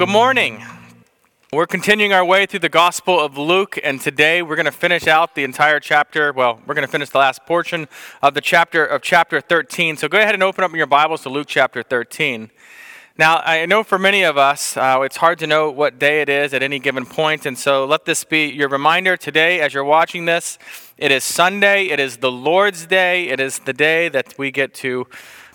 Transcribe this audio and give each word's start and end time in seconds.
good 0.00 0.08
morning. 0.08 0.64
We're 1.52 1.66
continuing 1.66 2.14
our 2.14 2.24
way 2.24 2.46
through 2.46 2.60
the 2.60 2.70
Gospel 2.70 3.20
of 3.20 3.36
Luke, 3.36 3.78
and 3.84 4.00
today 4.00 4.40
we're 4.40 4.56
going 4.56 4.64
to 4.64 4.72
finish 4.72 5.06
out 5.06 5.34
the 5.34 5.44
entire 5.44 5.78
chapter. 5.78 6.32
Well, 6.32 6.58
we're 6.66 6.72
going 6.72 6.86
to 6.86 6.90
finish 6.90 7.10
the 7.10 7.18
last 7.18 7.44
portion 7.44 7.86
of 8.22 8.32
the 8.32 8.40
chapter 8.40 8.82
of 8.82 9.02
chapter 9.02 9.42
13. 9.42 9.98
So 9.98 10.08
go 10.08 10.18
ahead 10.18 10.32
and 10.32 10.42
open 10.42 10.64
up 10.64 10.72
your 10.72 10.86
Bibles 10.86 11.20
to 11.24 11.28
Luke 11.28 11.48
chapter 11.48 11.82
13. 11.82 12.50
Now, 13.18 13.42
I 13.44 13.66
know 13.66 13.84
for 13.84 13.98
many 13.98 14.22
of 14.22 14.38
us, 14.38 14.74
uh, 14.74 15.00
it's 15.02 15.18
hard 15.18 15.38
to 15.40 15.46
know 15.46 15.70
what 15.70 15.98
day 15.98 16.22
it 16.22 16.30
is 16.30 16.54
at 16.54 16.62
any 16.62 16.78
given 16.78 17.04
point, 17.04 17.44
and 17.44 17.58
so 17.58 17.84
let 17.84 18.06
this 18.06 18.24
be 18.24 18.46
your 18.46 18.70
reminder 18.70 19.18
today 19.18 19.60
as 19.60 19.74
you're 19.74 19.84
watching 19.84 20.24
this. 20.24 20.58
It 20.96 21.12
is 21.12 21.24
Sunday, 21.24 21.88
it 21.88 22.00
is 22.00 22.16
the 22.16 22.32
Lord's 22.32 22.86
Day, 22.86 23.28
it 23.28 23.38
is 23.38 23.58
the 23.58 23.74
day 23.74 24.08
that 24.08 24.38
we 24.38 24.50
get 24.50 24.72
to 24.76 25.06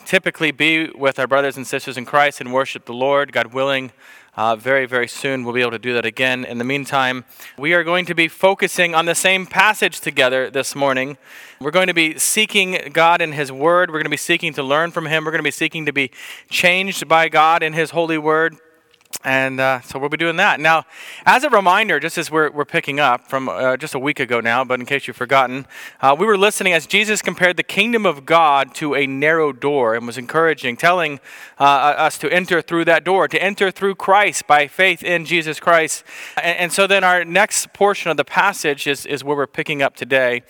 typically 0.05 0.51
be 0.51 0.91
with 0.91 1.17
our 1.17 1.25
brothers 1.25 1.57
and 1.57 1.65
sisters 1.65 1.97
in 1.97 2.05
Christ 2.05 2.39
and 2.39 2.53
worship 2.53 2.85
the 2.85 2.93
Lord, 2.93 3.33
God 3.33 3.55
willing. 3.55 3.91
Uh, 4.37 4.53
very, 4.53 4.85
very 4.85 5.07
soon, 5.07 5.45
we'll 5.45 5.53
be 5.53 5.61
able 5.61 5.71
to 5.71 5.79
do 5.79 5.93
that 5.93 6.05
again. 6.05 6.43
In 6.43 6.57
the 6.57 6.65
meantime, 6.65 7.23
we 7.57 7.73
are 7.73 7.85
going 7.85 8.05
to 8.05 8.13
be 8.13 8.27
focusing 8.27 8.93
on 8.93 9.05
the 9.05 9.15
same 9.15 9.45
passage 9.45 10.01
together 10.01 10.49
this 10.49 10.75
morning. 10.75 11.17
We're 11.61 11.71
going 11.71 11.87
to 11.87 11.93
be 11.93 12.19
seeking 12.19 12.91
God 12.91 13.21
in 13.21 13.31
His 13.31 13.49
Word. 13.49 13.89
We're 13.89 13.99
going 13.99 14.03
to 14.03 14.09
be 14.09 14.17
seeking 14.17 14.51
to 14.55 14.63
learn 14.63 14.91
from 14.91 15.05
Him. 15.05 15.23
We're 15.23 15.31
going 15.31 15.39
to 15.39 15.43
be 15.47 15.51
seeking 15.51 15.85
to 15.85 15.93
be 15.93 16.11
changed 16.49 17.07
by 17.07 17.29
God 17.29 17.63
in 17.63 17.71
His 17.71 17.91
holy 17.91 18.17
Word. 18.17 18.57
And 19.23 19.59
uh, 19.59 19.81
so 19.81 19.97
we'll 19.97 20.09
be 20.09 20.17
doing 20.17 20.35
that. 20.37 20.59
Now, 20.59 20.85
as 21.25 21.43
a 21.43 21.49
reminder, 21.49 21.99
just 21.99 22.17
as 22.17 22.29
we're, 22.29 22.51
we're 22.51 22.65
picking 22.65 22.99
up 22.99 23.27
from 23.27 23.49
uh, 23.49 23.77
just 23.77 23.95
a 23.95 23.99
week 23.99 24.19
ago 24.19 24.39
now, 24.39 24.63
but 24.63 24.79
in 24.79 24.85
case 24.85 25.07
you've 25.07 25.15
forgotten, 25.15 25.65
uh, 26.01 26.15
we 26.17 26.25
were 26.25 26.37
listening 26.37 26.73
as 26.73 26.85
Jesus 26.85 27.21
compared 27.21 27.57
the 27.57 27.63
kingdom 27.63 28.05
of 28.05 28.25
God 28.25 28.75
to 28.75 28.95
a 28.95 29.07
narrow 29.07 29.51
door 29.51 29.95
and 29.95 30.05
was 30.05 30.17
encouraging, 30.17 30.77
telling 30.77 31.19
uh, 31.59 31.63
us 31.63 32.17
to 32.19 32.31
enter 32.31 32.61
through 32.61 32.85
that 32.85 33.03
door, 33.03 33.27
to 33.27 33.41
enter 33.41 33.71
through 33.71 33.95
Christ 33.95 34.47
by 34.47 34.67
faith 34.67 35.03
in 35.03 35.25
Jesus 35.25 35.59
Christ. 35.59 36.03
And, 36.37 36.57
and 36.57 36.71
so 36.71 36.87
then 36.87 37.03
our 37.03 37.25
next 37.25 37.73
portion 37.73 38.11
of 38.11 38.17
the 38.17 38.25
passage 38.25 38.87
is, 38.87 39.05
is 39.05 39.23
where 39.23 39.35
we're 39.35 39.47
picking 39.47 39.81
up 39.81 39.95
today. 39.95 40.43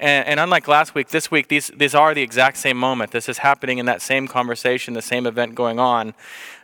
And, 0.00 0.28
and, 0.28 0.40
unlike 0.40 0.68
last 0.68 0.94
week, 0.94 1.08
this 1.08 1.28
week, 1.28 1.48
these, 1.48 1.72
these 1.76 1.94
are 1.94 2.14
the 2.14 2.22
exact 2.22 2.56
same 2.58 2.76
moment. 2.76 3.10
This 3.10 3.28
is 3.28 3.38
happening 3.38 3.78
in 3.78 3.86
that 3.86 4.00
same 4.00 4.28
conversation, 4.28 4.94
the 4.94 5.02
same 5.02 5.26
event 5.26 5.56
going 5.56 5.80
on. 5.80 6.14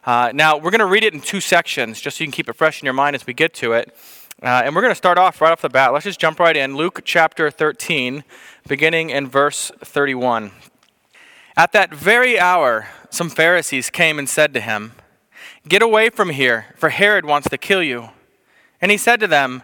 Uh, 0.07 0.31
now, 0.33 0.57
we're 0.57 0.71
going 0.71 0.79
to 0.79 0.87
read 0.87 1.03
it 1.03 1.15
in 1.15 1.21
two 1.21 1.41
sections 1.41 2.01
just 2.01 2.19
so 2.19 2.23
you 2.23 2.29
can 2.29 2.33
keep 2.33 2.49
it 2.49 2.55
fresh 2.55 2.81
in 2.81 2.87
your 2.87 2.95
mind 2.95 3.17
as 3.17 3.27
we 3.27 3.35
get 3.35 3.53
to 3.55 3.73
it. 3.73 3.93
Uh, 4.43 4.63
and 4.65 4.75
we're 4.75 4.83
going 4.83 4.93
to 4.93 4.97
start 4.97 5.19
off 5.19 5.41
right 5.41 5.51
off 5.51 5.63
the 5.63 5.69
bat. 5.69 5.93
Let's 5.93 6.05
just 6.05 6.21
jump 6.21 6.39
right 6.39 6.57
in. 6.57 6.77
Luke 6.77 7.01
chapter 7.05 7.51
13, 7.51 8.23
beginning 8.69 9.11
in 9.11 9.27
verse 9.29 9.73
31. 9.81 10.53
At 11.57 11.73
that 11.73 11.95
very 11.95 12.39
hour, 12.39 12.89
some 13.11 13.31
Pharisees 13.31 13.91
came 13.91 14.19
and 14.19 14.29
said 14.29 14.53
to 14.55 14.61
him, 14.61 14.93
Get 15.67 15.83
away 15.83 16.11
from 16.11 16.31
here, 16.31 16.67
for 16.77 16.91
Herod 16.91 17.25
wants 17.25 17.49
to 17.49 17.59
kill 17.59 17.83
you. 17.83 18.11
And 18.81 18.91
he 18.91 18.99
said 18.99 19.19
to 19.21 19.27
them, 19.27 19.63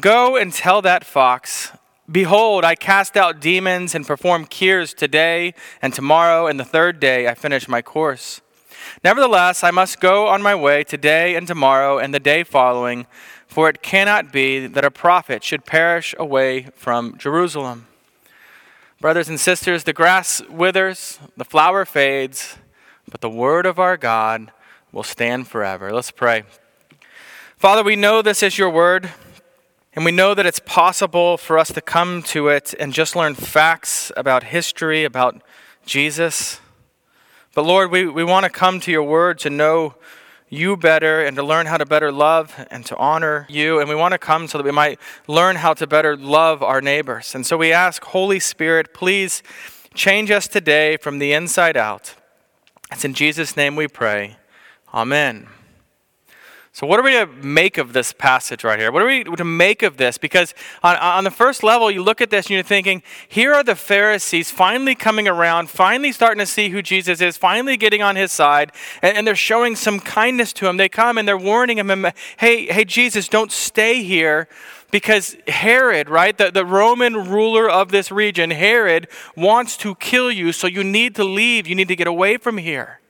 Go 0.00 0.36
and 0.36 0.52
tell 0.52 0.80
that 0.82 1.04
fox, 1.04 1.72
Behold, 2.12 2.62
I 2.62 2.74
cast 2.74 3.16
out 3.16 3.40
demons 3.40 3.94
and 3.94 4.06
perform 4.06 4.44
cures 4.44 4.92
today 4.92 5.54
and 5.80 5.94
tomorrow, 5.94 6.46
and 6.46 6.60
the 6.60 6.64
third 6.64 7.00
day 7.00 7.26
I 7.26 7.32
finish 7.32 7.66
my 7.66 7.80
course. 7.80 8.42
Nevertheless, 9.02 9.64
I 9.64 9.70
must 9.70 9.98
go 9.98 10.28
on 10.28 10.42
my 10.42 10.54
way 10.54 10.84
today 10.84 11.34
and 11.34 11.46
tomorrow 11.46 11.98
and 11.98 12.12
the 12.12 12.20
day 12.20 12.44
following, 12.44 13.06
for 13.46 13.70
it 13.70 13.80
cannot 13.80 14.30
be 14.30 14.66
that 14.66 14.84
a 14.84 14.90
prophet 14.90 15.42
should 15.42 15.64
perish 15.64 16.14
away 16.18 16.68
from 16.76 17.16
Jerusalem. 17.16 17.86
Brothers 19.00 19.30
and 19.30 19.40
sisters, 19.40 19.84
the 19.84 19.94
grass 19.94 20.42
withers, 20.50 21.18
the 21.38 21.46
flower 21.46 21.86
fades, 21.86 22.58
but 23.10 23.22
the 23.22 23.30
word 23.30 23.64
of 23.64 23.78
our 23.78 23.96
God 23.96 24.52
will 24.92 25.02
stand 25.02 25.48
forever. 25.48 25.90
Let's 25.90 26.10
pray. 26.10 26.42
Father, 27.56 27.82
we 27.82 27.96
know 27.96 28.20
this 28.20 28.42
is 28.42 28.58
your 28.58 28.68
word. 28.68 29.10
And 29.94 30.04
we 30.04 30.12
know 30.12 30.34
that 30.34 30.46
it's 30.46 30.60
possible 30.60 31.36
for 31.36 31.58
us 31.58 31.72
to 31.72 31.82
come 31.82 32.22
to 32.24 32.48
it 32.48 32.74
and 32.80 32.94
just 32.94 33.14
learn 33.14 33.34
facts 33.34 34.10
about 34.16 34.44
history, 34.44 35.04
about 35.04 35.42
Jesus. 35.84 36.60
But 37.54 37.66
Lord, 37.66 37.90
we, 37.90 38.06
we 38.06 38.24
want 38.24 38.44
to 38.44 38.50
come 38.50 38.80
to 38.80 38.90
your 38.90 39.02
word 39.02 39.38
to 39.40 39.50
know 39.50 39.94
you 40.48 40.76
better 40.76 41.24
and 41.24 41.36
to 41.36 41.42
learn 41.42 41.66
how 41.66 41.76
to 41.76 41.84
better 41.84 42.10
love 42.10 42.54
and 42.70 42.84
to 42.86 42.96
honor 42.96 43.46
you. 43.50 43.80
And 43.80 43.88
we 43.88 43.94
want 43.94 44.12
to 44.12 44.18
come 44.18 44.48
so 44.48 44.58
that 44.58 44.64
we 44.64 44.70
might 44.70 44.98
learn 45.26 45.56
how 45.56 45.74
to 45.74 45.86
better 45.86 46.16
love 46.16 46.62
our 46.62 46.80
neighbors. 46.80 47.34
And 47.34 47.46
so 47.46 47.56
we 47.56 47.72
ask, 47.72 48.02
Holy 48.04 48.40
Spirit, 48.40 48.94
please 48.94 49.42
change 49.94 50.30
us 50.30 50.48
today 50.48 50.96
from 50.96 51.18
the 51.18 51.32
inside 51.32 51.76
out. 51.76 52.14
It's 52.90 53.04
in 53.04 53.14
Jesus' 53.14 53.56
name 53.56 53.76
we 53.76 53.88
pray. 53.88 54.36
Amen. 54.94 55.48
So, 56.74 56.86
what 56.86 56.98
are 56.98 57.02
we 57.02 57.12
to 57.12 57.26
make 57.26 57.76
of 57.76 57.92
this 57.92 58.14
passage 58.14 58.64
right 58.64 58.78
here? 58.78 58.90
What 58.90 59.02
are 59.02 59.06
we 59.06 59.24
to 59.24 59.44
make 59.44 59.82
of 59.82 59.98
this? 59.98 60.16
Because 60.16 60.54
on, 60.82 60.96
on 60.96 61.22
the 61.22 61.30
first 61.30 61.62
level, 61.62 61.90
you 61.90 62.02
look 62.02 62.22
at 62.22 62.30
this 62.30 62.46
and 62.46 62.52
you're 62.52 62.62
thinking, 62.62 63.02
here 63.28 63.52
are 63.52 63.62
the 63.62 63.74
Pharisees 63.74 64.50
finally 64.50 64.94
coming 64.94 65.28
around, 65.28 65.68
finally 65.68 66.12
starting 66.12 66.38
to 66.38 66.46
see 66.46 66.70
who 66.70 66.80
Jesus 66.80 67.20
is, 67.20 67.36
finally 67.36 67.76
getting 67.76 68.00
on 68.00 68.16
his 68.16 68.32
side, 68.32 68.72
and, 69.02 69.18
and 69.18 69.26
they're 69.26 69.36
showing 69.36 69.76
some 69.76 70.00
kindness 70.00 70.54
to 70.54 70.66
him. 70.66 70.78
They 70.78 70.88
come 70.88 71.18
and 71.18 71.28
they're 71.28 71.36
warning 71.36 71.76
him, 71.76 72.06
hey, 72.38 72.64
hey, 72.64 72.86
Jesus, 72.86 73.28
don't 73.28 73.52
stay 73.52 74.02
here 74.02 74.48
because 74.90 75.36
Herod, 75.48 76.08
right, 76.08 76.38
the, 76.38 76.50
the 76.50 76.64
Roman 76.64 77.28
ruler 77.28 77.68
of 77.68 77.90
this 77.90 78.10
region, 78.10 78.50
Herod, 78.50 79.08
wants 79.36 79.76
to 79.78 79.94
kill 79.96 80.32
you, 80.32 80.52
so 80.52 80.66
you 80.66 80.82
need 80.82 81.16
to 81.16 81.24
leave. 81.24 81.66
You 81.66 81.74
need 81.74 81.88
to 81.88 81.96
get 81.96 82.06
away 82.06 82.38
from 82.38 82.56
here. 82.56 83.01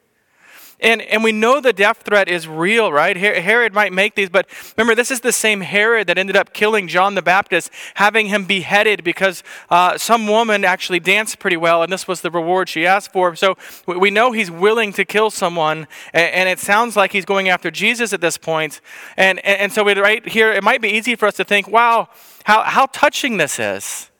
And, 0.83 1.01
and 1.03 1.23
we 1.23 1.31
know 1.31 1.61
the 1.61 1.73
death 1.73 2.03
threat 2.05 2.29
is 2.29 2.49
real, 2.49 2.93
right? 2.93 3.17
Herod 3.17 3.73
might 3.73 3.93
make 3.93 4.17
these, 4.17 4.29
but 4.29 4.47
remember, 4.77 4.97
this 4.97 5.13
is 5.13 5.21
the 5.21 5.33
same 5.33 5.61
Herod 5.61 6.09
that 6.09 6.19
ended 6.19 6.37
up 6.37 6.53
killing 6.53 6.89
John 6.89 7.15
the 7.15 7.23
Baptist, 7.23 7.71
having 7.95 8.27
him 8.27 8.45
beheaded 8.45 9.05
because 9.05 9.45
uh, 9.71 9.97
some 9.97 10.27
woman 10.27 10.65
actually 10.65 10.99
danced 10.99 11.39
pretty 11.39 11.57
well, 11.57 11.85
and 11.85 11.93
this 11.93 12.09
was 12.09 12.21
the 12.21 12.33
reward 12.33 12.69
she 12.69 12.85
asked 12.85 13.13
for. 13.13 13.37
So 13.37 13.57
we 13.87 14.11
know 14.11 14.33
he's 14.33 14.51
willing 14.51 14.93
to 14.95 15.05
kill 15.05 15.31
someone, 15.31 15.87
and, 16.13 16.35
and 16.35 16.49
it 16.49 16.59
sounds 16.59 16.97
like 16.97 17.13
he's 17.13 17.25
going 17.25 17.49
after 17.49 17.71
Jesus 17.71 18.13
at 18.13 18.21
this 18.21 18.37
point. 18.37 18.81
And, 19.17 19.39
and, 19.47 19.61
and 19.61 19.73
so 19.73 19.85
right 19.85 20.27
here, 20.29 20.53
it 20.53 20.65
might 20.65 20.83
be 20.83 20.89
easy 20.89 21.15
for 21.15 21.27
us 21.27 21.37
to 21.37 21.45
think, 21.45 21.69
wow, 21.69 22.09
how, 22.45 22.63
how 22.63 22.87
touching 22.87 23.37
this 23.37 23.61
is. 23.61 24.11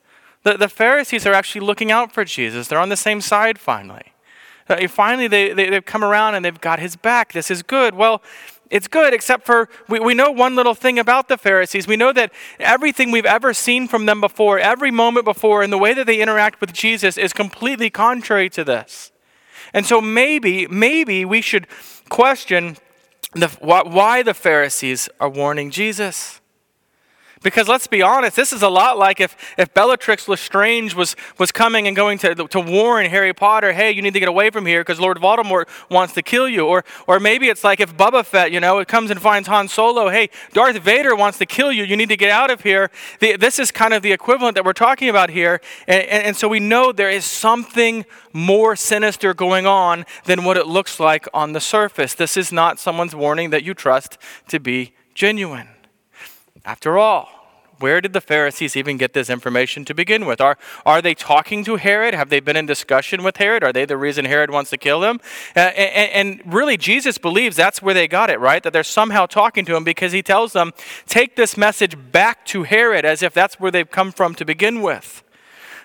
The, 0.43 0.55
the 0.55 0.69
Pharisees 0.69 1.25
are 1.25 1.33
actually 1.33 1.65
looking 1.65 1.91
out 1.91 2.13
for 2.13 2.23
Jesus, 2.23 2.69
they're 2.69 2.79
on 2.79 2.89
the 2.89 2.95
same 2.95 3.19
side 3.19 3.59
finally. 3.59 4.12
Uh, 4.69 4.87
finally, 4.87 5.27
they, 5.27 5.53
they, 5.53 5.69
they've 5.69 5.85
come 5.85 6.03
around 6.03 6.35
and 6.35 6.43
they've 6.43 6.61
got 6.61 6.79
his 6.79 6.95
back. 6.95 7.33
This 7.33 7.51
is 7.51 7.63
good. 7.63 7.95
Well, 7.95 8.21
it's 8.69 8.87
good, 8.87 9.13
except 9.13 9.45
for 9.45 9.69
we, 9.87 9.99
we 9.99 10.13
know 10.13 10.31
one 10.31 10.55
little 10.55 10.73
thing 10.73 10.97
about 10.97 11.27
the 11.27 11.37
Pharisees. 11.37 11.85
We 11.87 11.95
know 11.95 12.11
that 12.13 12.31
everything 12.59 13.11
we've 13.11 13.25
ever 13.25 13.53
seen 13.53 13.87
from 13.87 14.05
them 14.05 14.19
before, 14.19 14.57
every 14.57 14.89
moment 14.89 15.25
before, 15.25 15.61
and 15.61 15.71
the 15.71 15.77
way 15.77 15.93
that 15.93 16.07
they 16.07 16.19
interact 16.19 16.59
with 16.59 16.73
Jesus 16.73 17.17
is 17.17 17.33
completely 17.33 17.89
contrary 17.89 18.49
to 18.49 18.63
this. 18.63 19.11
And 19.73 19.85
so 19.85 20.01
maybe, 20.01 20.67
maybe 20.67 21.23
we 21.23 21.41
should 21.41 21.67
question 22.09 22.77
the, 23.33 23.47
why 23.59 24.23
the 24.23 24.33
Pharisees 24.33 25.09
are 25.19 25.29
warning 25.29 25.71
Jesus. 25.71 26.41
Because 27.43 27.67
let's 27.67 27.87
be 27.87 28.01
honest, 28.01 28.35
this 28.35 28.53
is 28.53 28.61
a 28.61 28.69
lot 28.69 28.97
like 28.97 29.19
if, 29.19 29.35
if 29.57 29.73
Bellatrix 29.73 30.27
Lestrange 30.27 30.95
was, 30.95 31.15
was 31.37 31.51
coming 31.51 31.87
and 31.87 31.95
going 31.95 32.17
to, 32.19 32.33
to 32.33 32.59
warn 32.59 33.05
Harry 33.05 33.33
Potter, 33.33 33.73
hey, 33.73 33.91
you 33.91 34.01
need 34.01 34.13
to 34.13 34.19
get 34.19 34.29
away 34.29 34.49
from 34.49 34.65
here 34.65 34.79
because 34.81 34.99
Lord 34.99 35.17
Voldemort 35.17 35.67
wants 35.89 36.13
to 36.13 36.21
kill 36.21 36.47
you. 36.47 36.65
Or, 36.65 36.85
or 37.05 37.19
maybe 37.19 37.49
it's 37.49 37.63
like 37.63 37.79
if 37.79 37.95
Boba 37.95 38.25
Fett, 38.25 38.51
you 38.51 38.59
know, 38.59 38.79
it 38.79 38.87
comes 38.87 39.11
and 39.11 39.21
finds 39.21 39.47
Han 39.49 39.67
Solo, 39.67 40.09
hey, 40.09 40.29
Darth 40.53 40.77
Vader 40.79 41.15
wants 41.15 41.37
to 41.39 41.45
kill 41.45 41.71
you, 41.71 41.83
you 41.83 41.97
need 41.97 42.09
to 42.09 42.17
get 42.17 42.29
out 42.29 42.49
of 42.49 42.61
here. 42.61 42.89
The, 43.19 43.35
this 43.35 43.59
is 43.59 43.71
kind 43.71 43.93
of 43.93 44.01
the 44.01 44.13
equivalent 44.13 44.55
that 44.55 44.63
we're 44.63 44.73
talking 44.73 45.09
about 45.09 45.29
here. 45.29 45.59
And, 45.87 46.03
and, 46.03 46.23
and 46.27 46.37
so 46.37 46.47
we 46.47 46.61
know 46.61 46.91
there 46.93 47.09
is 47.09 47.25
something 47.25 48.05
more 48.31 48.75
sinister 48.77 49.33
going 49.33 49.65
on 49.65 50.05
than 50.25 50.45
what 50.45 50.55
it 50.55 50.67
looks 50.67 50.99
like 50.99 51.27
on 51.33 51.51
the 51.51 51.59
surface. 51.59 52.13
This 52.13 52.37
is 52.37 52.51
not 52.51 52.79
someone's 52.79 53.15
warning 53.15 53.49
that 53.49 53.63
you 53.63 53.73
trust 53.73 54.17
to 54.47 54.59
be 54.59 54.93
genuine. 55.13 55.67
After 56.65 56.97
all, 56.97 57.29
where 57.83 57.99
did 57.99 58.13
the 58.13 58.21
Pharisees 58.21 58.77
even 58.77 58.95
get 58.95 59.11
this 59.11 59.29
information 59.29 59.83
to 59.83 59.93
begin 59.93 60.25
with? 60.25 60.39
Are, 60.39 60.57
are 60.85 61.01
they 61.01 61.13
talking 61.13 61.65
to 61.65 61.75
Herod? 61.75 62.13
Have 62.13 62.29
they 62.29 62.39
been 62.39 62.55
in 62.55 62.65
discussion 62.65 63.23
with 63.23 63.35
Herod? 63.35 63.61
Are 63.61 63.73
they 63.73 63.83
the 63.83 63.97
reason 63.97 64.23
Herod 64.23 64.51
wants 64.51 64.69
to 64.69 64.77
kill 64.77 65.03
him? 65.03 65.19
Uh, 65.53 65.59
and, 65.59 66.39
and 66.43 66.53
really, 66.53 66.77
Jesus 66.77 67.17
believes 67.17 67.57
that's 67.57 67.81
where 67.81 67.93
they 67.93 68.07
got 68.07 68.29
it, 68.29 68.39
right? 68.39 68.63
That 68.63 68.71
they're 68.71 68.85
somehow 68.85 69.25
talking 69.25 69.65
to 69.65 69.75
him 69.75 69.83
because 69.83 70.13
he 70.13 70.23
tells 70.23 70.53
them, 70.53 70.71
take 71.07 71.35
this 71.35 71.57
message 71.57 71.97
back 72.13 72.45
to 72.45 72.63
Herod 72.63 73.03
as 73.03 73.21
if 73.21 73.33
that's 73.33 73.59
where 73.59 73.69
they've 73.69 73.91
come 73.91 74.13
from 74.13 74.33
to 74.35 74.45
begin 74.45 74.81
with. 74.81 75.21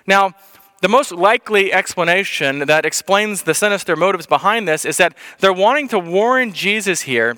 Now, 0.07 0.35
the 0.79 0.87
most 0.87 1.11
likely 1.11 1.73
explanation 1.73 2.59
that 2.59 2.85
explains 2.85 3.43
the 3.43 3.53
sinister 3.53 3.97
motives 3.97 4.25
behind 4.25 4.69
this 4.69 4.85
is 4.85 4.95
that 4.95 5.17
they're 5.39 5.51
wanting 5.51 5.89
to 5.89 5.99
warn 5.99 6.53
Jesus 6.53 7.01
here 7.01 7.35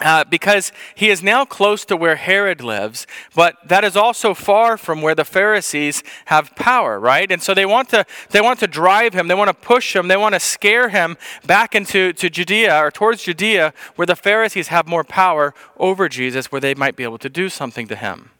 uh, 0.00 0.24
because 0.24 0.72
he 0.94 1.10
is 1.10 1.22
now 1.22 1.44
close 1.44 1.84
to 1.84 1.96
where 1.96 2.16
Herod 2.16 2.62
lives, 2.62 3.06
but 3.34 3.56
that 3.66 3.84
is 3.84 3.96
also 3.96 4.34
far 4.34 4.76
from 4.76 5.02
where 5.02 5.14
the 5.14 5.24
Pharisees 5.24 6.02
have 6.26 6.54
power, 6.56 6.98
right? 6.98 7.30
And 7.30 7.42
so 7.42 7.54
they 7.54 7.66
want 7.66 7.90
to 7.90 8.04
they 8.30 8.40
want 8.40 8.58
to 8.60 8.66
drive 8.66 9.14
him, 9.14 9.28
they 9.28 9.34
want 9.34 9.48
to 9.48 9.54
push 9.54 9.94
him, 9.94 10.08
they 10.08 10.16
want 10.16 10.34
to 10.34 10.40
scare 10.40 10.88
him 10.88 11.16
back 11.46 11.74
into 11.74 12.12
to 12.14 12.30
Judea 12.30 12.76
or 12.82 12.90
towards 12.90 13.22
Judea, 13.24 13.74
where 13.96 14.06
the 14.06 14.16
Pharisees 14.16 14.68
have 14.68 14.86
more 14.86 15.04
power 15.04 15.54
over 15.76 16.08
Jesus, 16.08 16.50
where 16.50 16.60
they 16.60 16.74
might 16.74 16.96
be 16.96 17.04
able 17.04 17.18
to 17.18 17.28
do 17.28 17.48
something 17.48 17.86
to 17.88 17.96
him. 17.96 18.30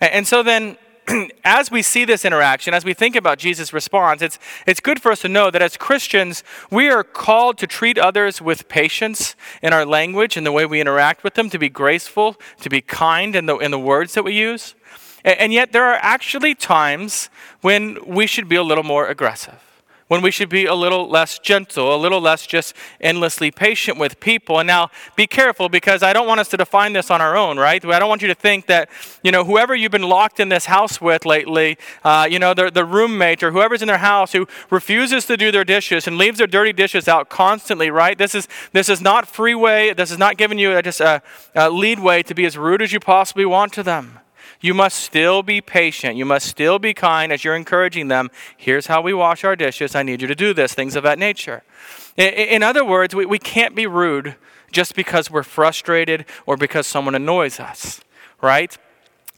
and, 0.00 0.12
and 0.12 0.26
so 0.26 0.42
then 0.42 0.76
as 1.44 1.70
we 1.70 1.82
see 1.82 2.04
this 2.04 2.24
interaction, 2.24 2.74
as 2.74 2.84
we 2.84 2.94
think 2.94 3.16
about 3.16 3.38
Jesus' 3.38 3.72
response, 3.72 4.22
it's, 4.22 4.38
it's 4.66 4.80
good 4.80 5.00
for 5.00 5.12
us 5.12 5.20
to 5.22 5.28
know 5.28 5.50
that 5.50 5.62
as 5.62 5.76
Christians, 5.76 6.44
we 6.70 6.88
are 6.88 7.02
called 7.02 7.58
to 7.58 7.66
treat 7.66 7.98
others 7.98 8.40
with 8.40 8.68
patience 8.68 9.34
in 9.62 9.72
our 9.72 9.84
language 9.84 10.36
and 10.36 10.46
the 10.46 10.52
way 10.52 10.66
we 10.66 10.80
interact 10.80 11.24
with 11.24 11.34
them, 11.34 11.50
to 11.50 11.58
be 11.58 11.68
graceful, 11.68 12.36
to 12.60 12.68
be 12.68 12.80
kind 12.80 13.34
in 13.34 13.46
the, 13.46 13.56
in 13.58 13.70
the 13.70 13.78
words 13.78 14.14
that 14.14 14.22
we 14.22 14.34
use. 14.34 14.74
And, 15.24 15.38
and 15.38 15.52
yet, 15.52 15.72
there 15.72 15.84
are 15.84 15.98
actually 16.00 16.54
times 16.54 17.30
when 17.60 17.98
we 18.06 18.26
should 18.26 18.48
be 18.48 18.56
a 18.56 18.62
little 18.62 18.84
more 18.84 19.08
aggressive 19.08 19.71
when 20.12 20.20
we 20.20 20.30
should 20.30 20.50
be 20.50 20.66
a 20.66 20.74
little 20.74 21.08
less 21.08 21.38
gentle, 21.38 21.94
a 21.94 21.96
little 21.96 22.20
less 22.20 22.46
just 22.46 22.74
endlessly 23.00 23.50
patient 23.50 23.96
with 23.96 24.20
people. 24.20 24.58
And 24.58 24.66
now 24.66 24.90
be 25.16 25.26
careful 25.26 25.70
because 25.70 26.02
I 26.02 26.12
don't 26.12 26.26
want 26.26 26.38
us 26.38 26.50
to 26.50 26.58
define 26.58 26.92
this 26.92 27.10
on 27.10 27.22
our 27.22 27.34
own, 27.34 27.58
right? 27.58 27.82
I 27.82 27.98
don't 27.98 28.10
want 28.10 28.20
you 28.20 28.28
to 28.28 28.34
think 28.34 28.66
that, 28.66 28.90
you 29.22 29.32
know, 29.32 29.42
whoever 29.42 29.74
you've 29.74 29.90
been 29.90 30.02
locked 30.02 30.38
in 30.38 30.50
this 30.50 30.66
house 30.66 31.00
with 31.00 31.24
lately, 31.24 31.78
uh, 32.04 32.28
you 32.30 32.38
know, 32.38 32.52
the, 32.52 32.70
the 32.70 32.84
roommate 32.84 33.42
or 33.42 33.52
whoever's 33.52 33.80
in 33.80 33.88
their 33.88 33.96
house 33.96 34.32
who 34.32 34.46
refuses 34.68 35.24
to 35.24 35.38
do 35.38 35.50
their 35.50 35.64
dishes 35.64 36.06
and 36.06 36.18
leaves 36.18 36.36
their 36.36 36.46
dirty 36.46 36.74
dishes 36.74 37.08
out 37.08 37.30
constantly, 37.30 37.90
right? 37.90 38.18
This 38.18 38.34
is, 38.34 38.48
this 38.72 38.90
is 38.90 39.00
not 39.00 39.26
freeway. 39.26 39.94
This 39.94 40.10
is 40.10 40.18
not 40.18 40.36
giving 40.36 40.58
you 40.58 40.76
a, 40.76 40.82
just 40.82 41.00
a, 41.00 41.22
a 41.54 41.70
lead 41.70 42.00
way 42.00 42.22
to 42.24 42.34
be 42.34 42.44
as 42.44 42.58
rude 42.58 42.82
as 42.82 42.92
you 42.92 43.00
possibly 43.00 43.46
want 43.46 43.72
to 43.72 43.82
them. 43.82 44.18
You 44.62 44.74
must 44.74 44.98
still 44.98 45.42
be 45.42 45.60
patient. 45.60 46.16
You 46.16 46.24
must 46.24 46.46
still 46.46 46.78
be 46.78 46.94
kind 46.94 47.32
as 47.32 47.44
you're 47.44 47.56
encouraging 47.56 48.08
them. 48.08 48.30
Here's 48.56 48.86
how 48.86 49.02
we 49.02 49.12
wash 49.12 49.44
our 49.44 49.56
dishes. 49.56 49.94
I 49.94 50.04
need 50.04 50.22
you 50.22 50.28
to 50.28 50.34
do 50.34 50.54
this, 50.54 50.72
things 50.72 50.96
of 50.96 51.02
that 51.02 51.18
nature. 51.18 51.64
In, 52.16 52.62
other 52.62 52.84
words, 52.84 53.14
we, 53.14 53.26
we 53.26 53.38
can't 53.38 53.74
be 53.74 53.86
rude 53.86 54.36
just 54.70 54.94
because 54.94 55.30
we're 55.30 55.42
frustrated 55.42 56.24
or 56.46 56.56
because 56.56 56.86
someone 56.86 57.14
annoys 57.14 57.58
us, 57.58 58.00
right? 58.40 58.78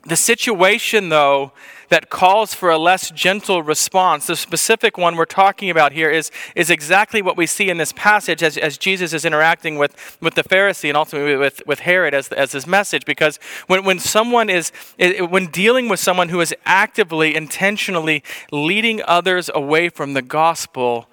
The 0.07 0.17
situation, 0.17 1.09
though, 1.09 1.53
that 1.89 2.11
calls 2.11 2.55
for 2.55 2.71
a 2.71 2.79
less 2.79 3.11
gentle 3.11 3.63
response, 3.63 4.27
the 4.27 4.37
specific 4.37 4.99
one 4.99 5.17
we're 5.17 5.25
talking 5.25 5.71
about 5.71 5.93
here, 5.93 6.11
is, 6.11 6.31
is 6.55 6.71
exactly 6.71 7.23
what 7.23 7.37
we 7.37 7.47
see 7.47 7.71
in 7.71 7.79
this 7.79 7.93
passage 7.93 8.43
as, 8.43 8.59
as 8.59 8.77
Jesus 8.77 9.13
is 9.13 9.25
interacting 9.25 9.77
with, 9.77 10.19
with 10.21 10.35
the 10.35 10.43
Pharisee 10.43 10.89
and 10.89 10.97
ultimately 10.97 11.37
with, 11.37 11.63
with 11.67 11.81
Herod 11.81 12.15
as, 12.15 12.29
as 12.29 12.53
his 12.53 12.67
message. 12.67 13.05
Because 13.05 13.39
when, 13.67 13.85
when 13.85 13.99
someone 13.99 14.51
is, 14.51 14.73
when 14.99 15.47
dealing 15.47 15.89
with 15.89 16.01
someone 16.01 16.29
who 16.29 16.41
is 16.41 16.55
actively, 16.67 17.35
intentionally 17.35 18.23
leading 18.51 19.03
others 19.07 19.51
away 19.55 19.89
from 19.89 20.15
the 20.15 20.23
gospel, 20.23 21.09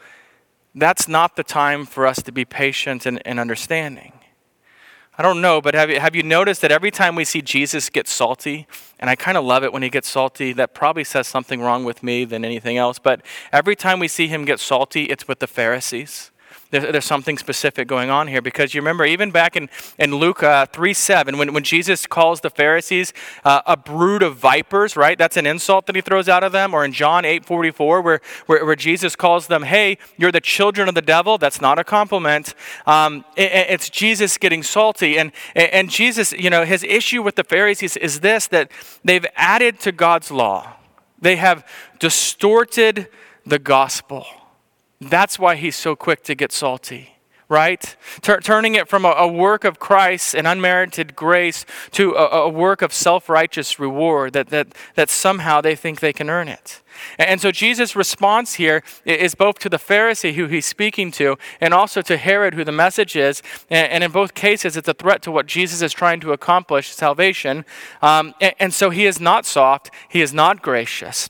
that's 0.75 1.07
not 1.07 1.35
the 1.35 1.43
time 1.43 1.85
for 1.85 2.07
us 2.07 2.21
to 2.23 2.31
be 2.31 2.43
patient 2.45 3.05
and, 3.05 3.21
and 3.25 3.39
understanding. 3.39 4.13
I 5.21 5.23
don't 5.23 5.39
know, 5.39 5.61
but 5.61 5.75
have 5.75 5.91
you, 5.91 5.99
have 5.99 6.15
you 6.15 6.23
noticed 6.23 6.61
that 6.63 6.71
every 6.71 6.89
time 6.89 7.13
we 7.13 7.25
see 7.25 7.43
Jesus 7.43 7.91
get 7.91 8.07
salty, 8.07 8.65
and 8.99 9.07
I 9.07 9.15
kind 9.15 9.37
of 9.37 9.45
love 9.45 9.63
it 9.63 9.71
when 9.71 9.83
he 9.83 9.89
gets 9.89 10.09
salty, 10.09 10.51
that 10.53 10.73
probably 10.73 11.03
says 11.03 11.27
something 11.27 11.61
wrong 11.61 11.85
with 11.85 12.01
me 12.01 12.25
than 12.25 12.43
anything 12.43 12.75
else, 12.75 12.97
but 12.97 13.21
every 13.53 13.75
time 13.75 13.99
we 13.99 14.07
see 14.07 14.27
him 14.27 14.45
get 14.45 14.59
salty, 14.59 15.03
it's 15.03 15.27
with 15.27 15.37
the 15.37 15.45
Pharisees 15.45 16.30
there's, 16.71 16.91
there's 16.91 17.05
something 17.05 17.37
specific 17.37 17.87
going 17.87 18.09
on 18.09 18.27
here 18.27 18.41
because 18.41 18.73
you 18.73 18.81
remember 18.81 19.05
even 19.05 19.31
back 19.31 19.55
in, 19.55 19.69
in 19.99 20.15
Luke 20.15 20.41
uh, 20.41 20.65
3 20.65 20.93
7, 20.93 21.37
when, 21.37 21.53
when 21.53 21.63
Jesus 21.63 22.07
calls 22.07 22.41
the 22.41 22.49
Pharisees 22.49 23.13
uh, 23.43 23.61
a 23.65 23.77
brood 23.77 24.23
of 24.23 24.37
vipers, 24.37 24.95
right? 24.95 25.17
That's 25.17 25.37
an 25.37 25.45
insult 25.45 25.85
that 25.85 25.95
he 25.95 26.01
throws 26.01 26.27
out 26.27 26.43
of 26.43 26.51
them. 26.51 26.73
Or 26.73 26.83
in 26.83 26.93
John 26.93 27.25
8 27.25 27.45
44, 27.45 28.01
where, 28.01 28.21
where, 28.45 28.65
where 28.65 28.75
Jesus 28.75 29.15
calls 29.15 29.47
them, 29.47 29.63
hey, 29.63 29.97
you're 30.17 30.31
the 30.31 30.41
children 30.41 30.89
of 30.89 30.95
the 30.95 31.01
devil. 31.01 31.37
That's 31.37 31.61
not 31.61 31.77
a 31.77 31.83
compliment. 31.83 32.55
Um, 32.85 33.25
it, 33.35 33.51
it's 33.51 33.89
Jesus 33.89 34.37
getting 34.37 34.63
salty. 34.63 35.17
And, 35.17 35.31
and 35.55 35.89
Jesus, 35.89 36.31
you 36.31 36.49
know, 36.49 36.65
his 36.65 36.83
issue 36.83 37.21
with 37.21 37.35
the 37.35 37.43
Pharisees 37.43 37.97
is 37.97 38.21
this 38.21 38.47
that 38.47 38.71
they've 39.03 39.25
added 39.35 39.79
to 39.81 39.91
God's 39.91 40.31
law, 40.31 40.73
they 41.19 41.35
have 41.35 41.67
distorted 41.99 43.07
the 43.45 43.59
gospel. 43.59 44.25
That's 45.01 45.39
why 45.39 45.55
he's 45.55 45.75
so 45.75 45.95
quick 45.95 46.21
to 46.25 46.35
get 46.35 46.51
salty, 46.51 47.17
right? 47.49 47.95
Tur- 48.21 48.39
turning 48.39 48.75
it 48.75 48.87
from 48.87 49.03
a, 49.03 49.09
a, 49.09 49.27
work 49.27 49.63
of 49.63 49.79
Christ 49.79 50.35
and 50.35 50.45
unmerited 50.45 51.15
grace 51.15 51.65
to 51.93 52.11
a, 52.11 52.43
a 52.43 52.49
work 52.49 52.83
of 52.83 52.93
self 52.93 53.27
righteous 53.27 53.79
reward 53.79 54.33
that, 54.33 54.49
that, 54.49 54.67
that 54.93 55.09
somehow 55.09 55.59
they 55.59 55.75
think 55.75 56.01
they 56.01 56.13
can 56.13 56.29
earn 56.29 56.47
it. 56.47 56.83
And 57.17 57.41
so 57.41 57.49
Jesus' 57.49 57.95
response 57.95 58.55
here 58.55 58.83
is 59.03 59.33
both 59.33 59.57
to 59.59 59.69
the 59.69 59.79
Pharisee 59.79 60.35
who 60.35 60.45
he's 60.45 60.67
speaking 60.67 61.09
to 61.13 61.35
and 61.59 61.73
also 61.73 62.03
to 62.03 62.15
Herod 62.15 62.53
who 62.53 62.63
the 62.63 62.71
message 62.71 63.15
is. 63.15 63.41
And 63.71 64.03
in 64.03 64.11
both 64.11 64.35
cases, 64.35 64.77
it's 64.77 64.87
a 64.87 64.93
threat 64.93 65.23
to 65.23 65.31
what 65.31 65.47
Jesus 65.47 65.81
is 65.81 65.93
trying 65.93 66.19
to 66.19 66.31
accomplish 66.31 66.91
salvation. 66.91 67.65
Um, 68.03 68.35
and 68.59 68.71
so 68.71 68.91
he 68.91 69.07
is 69.07 69.19
not 69.19 69.47
soft, 69.47 69.89
he 70.09 70.21
is 70.21 70.31
not 70.31 70.61
gracious. 70.61 71.27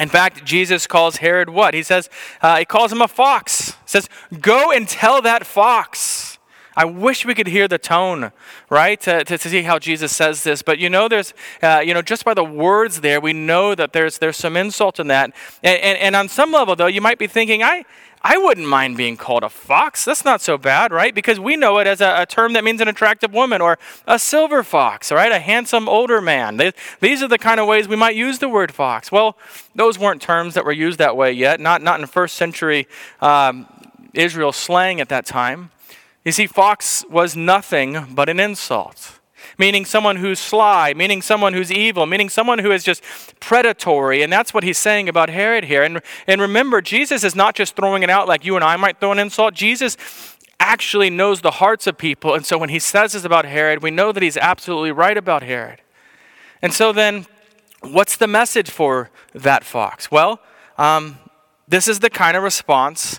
In 0.00 0.08
fact, 0.08 0.44
Jesus 0.44 0.86
calls 0.86 1.16
Herod 1.16 1.50
what? 1.50 1.74
He 1.74 1.82
says, 1.82 2.08
uh, 2.40 2.58
he 2.58 2.64
calls 2.64 2.90
him 2.90 3.02
a 3.02 3.08
fox. 3.08 3.72
He 3.72 3.76
says, 3.86 4.08
Go 4.40 4.72
and 4.72 4.88
tell 4.88 5.20
that 5.22 5.46
fox. 5.46 6.38
I 6.74 6.86
wish 6.86 7.26
we 7.26 7.34
could 7.34 7.48
hear 7.48 7.68
the 7.68 7.78
tone, 7.78 8.32
right, 8.70 8.98
to, 9.02 9.24
to, 9.24 9.36
to 9.36 9.48
see 9.48 9.62
how 9.62 9.78
Jesus 9.78 10.14
says 10.14 10.42
this. 10.42 10.62
But 10.62 10.78
you 10.78 10.88
know, 10.88 11.06
there's, 11.06 11.34
uh, 11.62 11.82
you 11.84 11.92
know, 11.92 12.00
just 12.00 12.24
by 12.24 12.32
the 12.32 12.44
words 12.44 13.02
there, 13.02 13.20
we 13.20 13.34
know 13.34 13.74
that 13.74 13.92
there's, 13.92 14.18
there's 14.18 14.38
some 14.38 14.56
insult 14.56 14.98
in 14.98 15.08
that. 15.08 15.34
And, 15.62 15.78
and, 15.80 15.98
and 15.98 16.16
on 16.16 16.28
some 16.28 16.50
level, 16.50 16.74
though, 16.74 16.86
you 16.86 17.02
might 17.02 17.18
be 17.18 17.26
thinking, 17.26 17.62
I, 17.62 17.84
I 18.22 18.38
wouldn't 18.38 18.68
mind 18.68 18.96
being 18.96 19.16
called 19.16 19.42
a 19.42 19.48
fox. 19.48 20.04
That's 20.04 20.24
not 20.24 20.40
so 20.40 20.56
bad, 20.56 20.92
right? 20.92 21.14
Because 21.14 21.40
we 21.40 21.56
know 21.56 21.78
it 21.78 21.86
as 21.86 22.00
a, 22.00 22.22
a 22.22 22.26
term 22.26 22.52
that 22.52 22.62
means 22.62 22.80
an 22.80 22.88
attractive 22.88 23.32
woman 23.32 23.60
or 23.60 23.78
a 24.06 24.18
silver 24.18 24.62
fox, 24.62 25.10
right? 25.10 25.32
A 25.32 25.40
handsome 25.40 25.88
older 25.88 26.20
man. 26.20 26.56
They, 26.56 26.72
these 27.00 27.22
are 27.22 27.28
the 27.28 27.38
kind 27.38 27.58
of 27.58 27.66
ways 27.66 27.88
we 27.88 27.96
might 27.96 28.14
use 28.14 28.38
the 28.38 28.48
word 28.48 28.72
fox. 28.72 29.10
Well, 29.10 29.36
those 29.74 29.98
weren't 29.98 30.22
terms 30.22 30.54
that 30.54 30.64
were 30.64 30.72
used 30.72 30.98
that 30.98 31.16
way 31.16 31.32
yet, 31.32 31.58
not, 31.60 31.82
not 31.82 31.98
in 32.00 32.06
first 32.06 32.36
century 32.36 32.86
um, 33.20 33.66
Israel 34.14 34.52
slang 34.52 35.00
at 35.00 35.08
that 35.08 35.26
time. 35.26 35.70
You 36.24 36.30
see, 36.30 36.46
fox 36.46 37.04
was 37.10 37.34
nothing 37.34 38.14
but 38.14 38.28
an 38.28 38.38
insult 38.38 39.18
meaning 39.58 39.84
someone 39.84 40.16
who's 40.16 40.38
sly, 40.38 40.94
meaning 40.94 41.22
someone 41.22 41.52
who's 41.52 41.70
evil, 41.70 42.06
meaning 42.06 42.28
someone 42.28 42.58
who 42.58 42.72
is 42.72 42.84
just 42.84 43.02
predatory. 43.40 44.22
And 44.22 44.32
that's 44.32 44.52
what 44.52 44.64
he's 44.64 44.78
saying 44.78 45.08
about 45.08 45.30
Herod 45.30 45.64
here. 45.64 45.82
And, 45.82 46.00
and 46.26 46.40
remember, 46.40 46.80
Jesus 46.80 47.24
is 47.24 47.34
not 47.34 47.54
just 47.54 47.76
throwing 47.76 48.02
it 48.02 48.10
out 48.10 48.28
like 48.28 48.44
you 48.44 48.56
and 48.56 48.64
I 48.64 48.76
might 48.76 49.00
throw 49.00 49.12
an 49.12 49.18
insult. 49.18 49.54
Jesus 49.54 49.96
actually 50.58 51.10
knows 51.10 51.40
the 51.40 51.50
hearts 51.52 51.86
of 51.86 51.98
people. 51.98 52.34
And 52.34 52.46
so 52.46 52.56
when 52.56 52.68
he 52.68 52.78
says 52.78 53.12
this 53.12 53.24
about 53.24 53.44
Herod, 53.44 53.82
we 53.82 53.90
know 53.90 54.12
that 54.12 54.22
he's 54.22 54.36
absolutely 54.36 54.92
right 54.92 55.16
about 55.16 55.42
Herod. 55.42 55.80
And 56.62 56.72
so 56.72 56.92
then, 56.92 57.26
what's 57.80 58.16
the 58.16 58.28
message 58.28 58.70
for 58.70 59.10
that 59.34 59.64
fox? 59.64 60.10
Well, 60.10 60.40
um, 60.78 61.18
this 61.66 61.88
is 61.88 61.98
the 61.98 62.10
kind 62.10 62.36
of 62.36 62.42
response 62.42 63.18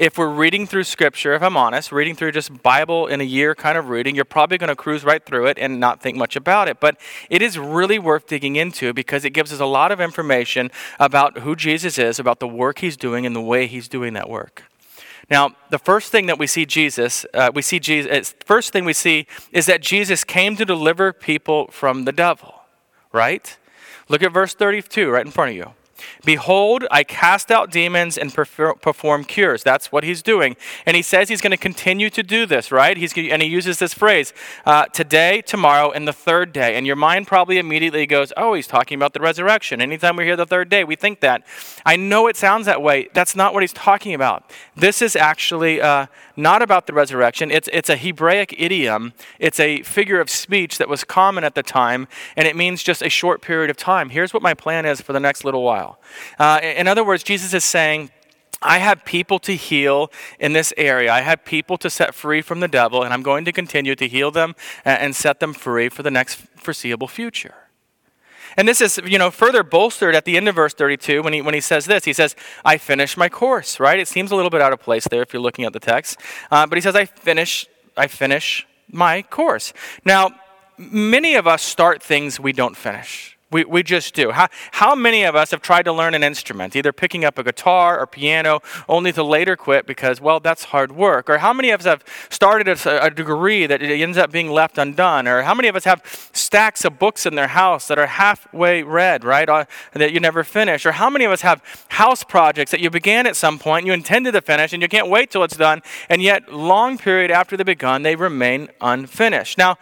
if 0.00 0.16
we're 0.16 0.30
reading 0.30 0.66
through 0.66 0.84
scripture, 0.84 1.34
if 1.34 1.42
I'm 1.42 1.58
honest, 1.58 1.92
reading 1.92 2.14
through 2.14 2.32
just 2.32 2.62
Bible 2.62 3.06
in 3.06 3.20
a 3.20 3.24
year 3.24 3.54
kind 3.54 3.76
of 3.76 3.90
reading, 3.90 4.16
you're 4.16 4.24
probably 4.24 4.56
going 4.56 4.68
to 4.68 4.74
cruise 4.74 5.04
right 5.04 5.22
through 5.22 5.48
it 5.48 5.58
and 5.58 5.78
not 5.78 6.00
think 6.00 6.16
much 6.16 6.36
about 6.36 6.68
it. 6.68 6.80
But 6.80 6.98
it 7.28 7.42
is 7.42 7.58
really 7.58 7.98
worth 7.98 8.26
digging 8.26 8.56
into 8.56 8.94
because 8.94 9.26
it 9.26 9.30
gives 9.30 9.52
us 9.52 9.60
a 9.60 9.66
lot 9.66 9.92
of 9.92 10.00
information 10.00 10.70
about 10.98 11.40
who 11.40 11.54
Jesus 11.54 11.98
is, 11.98 12.18
about 12.18 12.40
the 12.40 12.48
work 12.48 12.78
he's 12.78 12.96
doing, 12.96 13.26
and 13.26 13.36
the 13.36 13.42
way 13.42 13.66
he's 13.66 13.88
doing 13.88 14.14
that 14.14 14.30
work. 14.30 14.62
Now, 15.30 15.50
the 15.68 15.78
first 15.78 16.10
thing 16.10 16.24
that 16.26 16.38
we 16.38 16.46
see 16.46 16.64
Jesus, 16.64 17.26
uh, 17.34 17.50
we 17.54 17.60
see 17.60 17.78
Jesus, 17.78 18.34
first 18.46 18.72
thing 18.72 18.86
we 18.86 18.94
see 18.94 19.26
is 19.52 19.66
that 19.66 19.82
Jesus 19.82 20.24
came 20.24 20.56
to 20.56 20.64
deliver 20.64 21.12
people 21.12 21.68
from 21.70 22.06
the 22.06 22.12
devil, 22.12 22.54
right? 23.12 23.54
Look 24.08 24.22
at 24.22 24.32
verse 24.32 24.54
32 24.54 25.10
right 25.10 25.26
in 25.26 25.30
front 25.30 25.50
of 25.50 25.56
you. 25.58 25.74
Behold, 26.24 26.86
I 26.90 27.04
cast 27.04 27.50
out 27.50 27.70
demons 27.70 28.18
and 28.18 28.32
perform 28.32 29.24
cures. 29.24 29.62
That's 29.62 29.92
what 29.92 30.04
he's 30.04 30.22
doing. 30.22 30.56
And 30.86 30.96
he 30.96 31.02
says 31.02 31.28
he's 31.28 31.40
going 31.40 31.50
to 31.52 31.56
continue 31.56 32.10
to 32.10 32.22
do 32.22 32.46
this, 32.46 32.70
right? 32.72 32.96
He's, 32.96 33.16
and 33.16 33.42
he 33.42 33.48
uses 33.48 33.78
this 33.78 33.94
phrase 33.94 34.32
uh, 34.66 34.86
today, 34.86 35.42
tomorrow, 35.42 35.90
and 35.90 36.06
the 36.06 36.12
third 36.12 36.52
day. 36.52 36.76
And 36.76 36.86
your 36.86 36.96
mind 36.96 37.26
probably 37.26 37.58
immediately 37.58 38.06
goes, 38.06 38.32
oh, 38.36 38.54
he's 38.54 38.66
talking 38.66 38.96
about 38.96 39.12
the 39.12 39.20
resurrection. 39.20 39.80
Anytime 39.80 40.16
we 40.16 40.24
hear 40.24 40.36
the 40.36 40.46
third 40.46 40.68
day, 40.68 40.84
we 40.84 40.96
think 40.96 41.20
that. 41.20 41.46
I 41.84 41.96
know 41.96 42.26
it 42.26 42.36
sounds 42.36 42.66
that 42.66 42.82
way. 42.82 43.08
That's 43.12 43.36
not 43.36 43.54
what 43.54 43.62
he's 43.62 43.72
talking 43.72 44.14
about. 44.14 44.50
This 44.76 45.02
is 45.02 45.16
actually 45.16 45.80
uh, 45.80 46.06
not 46.36 46.62
about 46.62 46.86
the 46.86 46.92
resurrection. 46.92 47.50
It's, 47.50 47.68
it's 47.72 47.88
a 47.88 47.96
Hebraic 47.96 48.54
idiom, 48.58 49.12
it's 49.38 49.60
a 49.60 49.82
figure 49.82 50.20
of 50.20 50.30
speech 50.30 50.78
that 50.78 50.88
was 50.88 51.04
common 51.04 51.44
at 51.44 51.54
the 51.54 51.62
time, 51.62 52.08
and 52.36 52.46
it 52.46 52.56
means 52.56 52.82
just 52.82 53.02
a 53.02 53.10
short 53.10 53.42
period 53.42 53.70
of 53.70 53.76
time. 53.76 54.10
Here's 54.10 54.32
what 54.32 54.42
my 54.42 54.54
plan 54.54 54.86
is 54.86 55.00
for 55.00 55.12
the 55.12 55.20
next 55.20 55.44
little 55.44 55.62
while. 55.62 55.89
Uh, 56.38 56.60
in 56.62 56.88
other 56.88 57.04
words, 57.04 57.22
Jesus 57.22 57.54
is 57.54 57.64
saying, 57.64 58.10
I 58.62 58.78
have 58.78 59.04
people 59.04 59.38
to 59.40 59.56
heal 59.56 60.10
in 60.38 60.52
this 60.52 60.74
area. 60.76 61.10
I 61.12 61.22
have 61.22 61.44
people 61.44 61.78
to 61.78 61.88
set 61.88 62.14
free 62.14 62.42
from 62.42 62.60
the 62.60 62.68
devil, 62.68 63.02
and 63.02 63.14
I'm 63.14 63.22
going 63.22 63.44
to 63.46 63.52
continue 63.52 63.94
to 63.94 64.06
heal 64.06 64.30
them 64.30 64.54
and 64.84 65.16
set 65.16 65.40
them 65.40 65.54
free 65.54 65.88
for 65.88 66.02
the 66.02 66.10
next 66.10 66.36
foreseeable 66.56 67.08
future. 67.08 67.54
And 68.56 68.68
this 68.68 68.80
is, 68.80 69.00
you 69.04 69.18
know, 69.18 69.30
further 69.30 69.62
bolstered 69.62 70.14
at 70.14 70.24
the 70.24 70.36
end 70.36 70.48
of 70.48 70.56
verse 70.56 70.74
32 70.74 71.22
when 71.22 71.32
he, 71.32 71.40
when 71.40 71.54
he 71.54 71.60
says 71.60 71.86
this. 71.86 72.04
He 72.04 72.12
says, 72.12 72.34
I 72.64 72.78
finish 72.78 73.16
my 73.16 73.28
course, 73.28 73.78
right? 73.78 73.98
It 73.98 74.08
seems 74.08 74.30
a 74.30 74.36
little 74.36 74.50
bit 74.50 74.60
out 74.60 74.72
of 74.72 74.80
place 74.80 75.06
there 75.08 75.22
if 75.22 75.32
you're 75.32 75.42
looking 75.42 75.64
at 75.64 75.72
the 75.72 75.80
text. 75.80 76.18
Uh, 76.50 76.66
but 76.66 76.76
he 76.76 76.82
says, 76.82 76.96
I 76.96 77.04
finish, 77.04 77.66
I 77.96 78.08
finish 78.08 78.66
my 78.90 79.22
course. 79.22 79.72
Now, 80.04 80.32
many 80.76 81.36
of 81.36 81.46
us 81.46 81.62
start 81.62 82.02
things 82.02 82.40
we 82.40 82.52
don't 82.52 82.76
finish. 82.76 83.38
We, 83.50 83.64
we 83.64 83.82
just 83.82 84.14
do. 84.14 84.30
How, 84.30 84.48
how 84.72 84.94
many 84.94 85.24
of 85.24 85.34
us 85.34 85.50
have 85.50 85.60
tried 85.60 85.82
to 85.82 85.92
learn 85.92 86.14
an 86.14 86.22
instrument, 86.22 86.76
either 86.76 86.92
picking 86.92 87.24
up 87.24 87.36
a 87.36 87.42
guitar 87.42 87.98
or 87.98 88.06
piano, 88.06 88.60
only 88.88 89.12
to 89.12 89.24
later 89.24 89.56
quit 89.56 89.86
because, 89.86 90.20
well, 90.20 90.38
that's 90.38 90.64
hard 90.64 90.92
work? 90.92 91.28
Or 91.28 91.38
how 91.38 91.52
many 91.52 91.70
of 91.70 91.80
us 91.80 91.86
have 91.86 92.04
started 92.28 92.68
a, 92.68 93.04
a 93.04 93.10
degree 93.10 93.66
that 93.66 93.82
ends 93.82 94.18
up 94.18 94.30
being 94.30 94.50
left 94.50 94.78
undone? 94.78 95.26
Or 95.26 95.42
how 95.42 95.54
many 95.54 95.66
of 95.66 95.74
us 95.74 95.84
have 95.84 96.02
stacks 96.32 96.84
of 96.84 97.00
books 97.00 97.26
in 97.26 97.34
their 97.34 97.48
house 97.48 97.88
that 97.88 97.98
are 97.98 98.06
halfway 98.06 98.84
read, 98.84 99.24
right, 99.24 99.66
that 99.94 100.12
you 100.12 100.20
never 100.20 100.44
finish? 100.44 100.86
Or 100.86 100.92
how 100.92 101.10
many 101.10 101.24
of 101.24 101.32
us 101.32 101.40
have 101.40 101.60
house 101.88 102.22
projects 102.22 102.70
that 102.70 102.78
you 102.78 102.88
began 102.88 103.26
at 103.26 103.34
some 103.34 103.58
point, 103.58 103.84
you 103.84 103.92
intended 103.92 104.32
to 104.32 104.40
finish, 104.40 104.72
and 104.72 104.80
you 104.80 104.88
can't 104.88 105.08
wait 105.08 105.30
till 105.30 105.42
it's 105.42 105.56
done, 105.56 105.82
and 106.08 106.22
yet, 106.22 106.52
long 106.52 106.98
period 106.98 107.32
after 107.32 107.56
they've 107.56 107.66
begun, 107.66 108.02
they 108.02 108.14
remain 108.14 108.68
unfinished? 108.80 109.58
Now, 109.58 109.76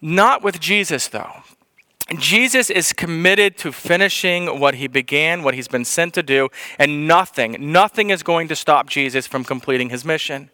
not 0.00 0.42
with 0.42 0.58
Jesus, 0.58 1.06
though. 1.06 1.42
Jesus 2.18 2.70
is 2.70 2.92
committed 2.92 3.56
to 3.58 3.70
finishing 3.70 4.58
what 4.58 4.74
he 4.74 4.88
began, 4.88 5.42
what 5.42 5.54
he's 5.54 5.68
been 5.68 5.84
sent 5.84 6.14
to 6.14 6.22
do, 6.22 6.48
and 6.78 7.06
nothing, 7.06 7.56
nothing 7.72 8.10
is 8.10 8.22
going 8.22 8.48
to 8.48 8.56
stop 8.56 8.88
Jesus 8.88 9.26
from 9.26 9.44
completing 9.44 9.90
his 9.90 10.04
mission. 10.04 10.50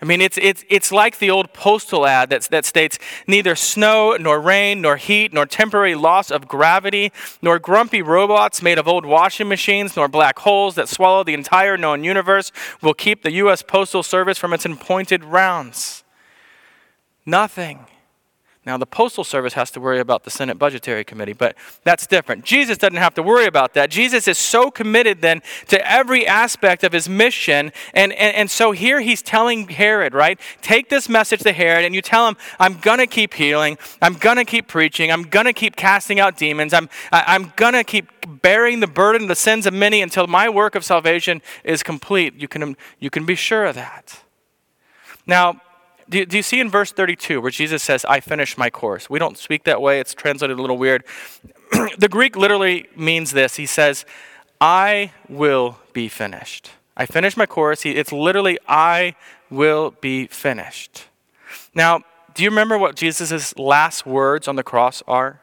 I 0.00 0.04
mean, 0.04 0.20
it's, 0.20 0.38
it's, 0.40 0.64
it's 0.68 0.92
like 0.92 1.18
the 1.18 1.30
old 1.30 1.52
postal 1.52 2.06
ad 2.06 2.30
that, 2.30 2.42
that 2.50 2.64
states 2.64 2.98
neither 3.26 3.56
snow, 3.56 4.16
nor 4.16 4.40
rain, 4.40 4.80
nor 4.80 4.96
heat, 4.96 5.32
nor 5.32 5.44
temporary 5.44 5.96
loss 5.96 6.30
of 6.30 6.46
gravity, 6.46 7.12
nor 7.42 7.58
grumpy 7.58 8.00
robots 8.00 8.62
made 8.62 8.78
of 8.78 8.86
old 8.86 9.04
washing 9.04 9.48
machines, 9.48 9.96
nor 9.96 10.06
black 10.06 10.38
holes 10.40 10.76
that 10.76 10.88
swallow 10.88 11.24
the 11.24 11.34
entire 11.34 11.76
known 11.76 12.04
universe 12.04 12.52
will 12.80 12.94
keep 12.94 13.22
the 13.22 13.32
U.S. 13.32 13.62
Postal 13.62 14.04
Service 14.04 14.38
from 14.38 14.52
its 14.52 14.64
appointed 14.64 15.24
rounds. 15.24 16.04
Nothing. 17.26 17.86
Now, 18.68 18.76
the 18.76 18.84
Postal 18.84 19.24
Service 19.24 19.54
has 19.54 19.70
to 19.70 19.80
worry 19.80 19.98
about 19.98 20.24
the 20.24 20.30
Senate 20.30 20.58
Budgetary 20.58 21.02
Committee, 21.02 21.32
but 21.32 21.56
that's 21.84 22.06
different. 22.06 22.44
Jesus 22.44 22.76
doesn't 22.76 22.98
have 22.98 23.14
to 23.14 23.22
worry 23.22 23.46
about 23.46 23.72
that. 23.72 23.88
Jesus 23.88 24.28
is 24.28 24.36
so 24.36 24.70
committed 24.70 25.22
then 25.22 25.40
to 25.68 25.90
every 25.90 26.26
aspect 26.26 26.84
of 26.84 26.92
his 26.92 27.08
mission. 27.08 27.72
And, 27.94 28.12
and, 28.12 28.36
and 28.36 28.50
so 28.50 28.72
here 28.72 29.00
he's 29.00 29.22
telling 29.22 29.68
Herod, 29.68 30.12
right? 30.12 30.38
Take 30.60 30.90
this 30.90 31.08
message 31.08 31.40
to 31.44 31.52
Herod 31.54 31.86
and 31.86 31.94
you 31.94 32.02
tell 32.02 32.28
him, 32.28 32.36
I'm 32.60 32.74
going 32.74 32.98
to 32.98 33.06
keep 33.06 33.32
healing. 33.32 33.78
I'm 34.02 34.12
going 34.12 34.36
to 34.36 34.44
keep 34.44 34.68
preaching. 34.68 35.10
I'm 35.10 35.22
going 35.22 35.46
to 35.46 35.54
keep 35.54 35.74
casting 35.74 36.20
out 36.20 36.36
demons. 36.36 36.74
I'm, 36.74 36.90
I'm 37.10 37.54
going 37.56 37.72
to 37.72 37.84
keep 37.84 38.10
bearing 38.42 38.80
the 38.80 38.86
burden 38.86 39.28
the 39.28 39.34
sins 39.34 39.64
of 39.64 39.72
many 39.72 40.02
until 40.02 40.26
my 40.26 40.50
work 40.50 40.74
of 40.74 40.84
salvation 40.84 41.40
is 41.64 41.82
complete. 41.82 42.34
You 42.34 42.48
can, 42.48 42.76
you 42.98 43.08
can 43.08 43.24
be 43.24 43.34
sure 43.34 43.64
of 43.64 43.76
that. 43.76 44.24
Now, 45.26 45.62
do, 46.08 46.24
do 46.24 46.36
you 46.36 46.42
see 46.42 46.60
in 46.60 46.70
verse 46.70 46.92
32 46.92 47.40
where 47.40 47.50
Jesus 47.50 47.82
says, 47.82 48.04
I 48.04 48.20
finished 48.20 48.58
my 48.58 48.70
course? 48.70 49.10
We 49.10 49.18
don't 49.18 49.36
speak 49.36 49.64
that 49.64 49.80
way, 49.80 50.00
it's 50.00 50.14
translated 50.14 50.58
a 50.58 50.60
little 50.60 50.78
weird. 50.78 51.04
the 51.98 52.08
Greek 52.08 52.36
literally 52.36 52.88
means 52.96 53.32
this 53.32 53.56
He 53.56 53.66
says, 53.66 54.04
I 54.60 55.12
will 55.28 55.78
be 55.92 56.08
finished. 56.08 56.70
I 56.96 57.06
finished 57.06 57.36
my 57.36 57.46
course. 57.46 57.86
It's 57.86 58.10
literally, 58.10 58.58
I 58.66 59.14
will 59.50 59.94
be 60.00 60.26
finished. 60.26 61.04
Now, 61.74 62.00
do 62.34 62.42
you 62.42 62.50
remember 62.50 62.76
what 62.76 62.96
Jesus' 62.96 63.56
last 63.56 64.04
words 64.04 64.48
on 64.48 64.56
the 64.56 64.64
cross 64.64 65.02
are? 65.06 65.40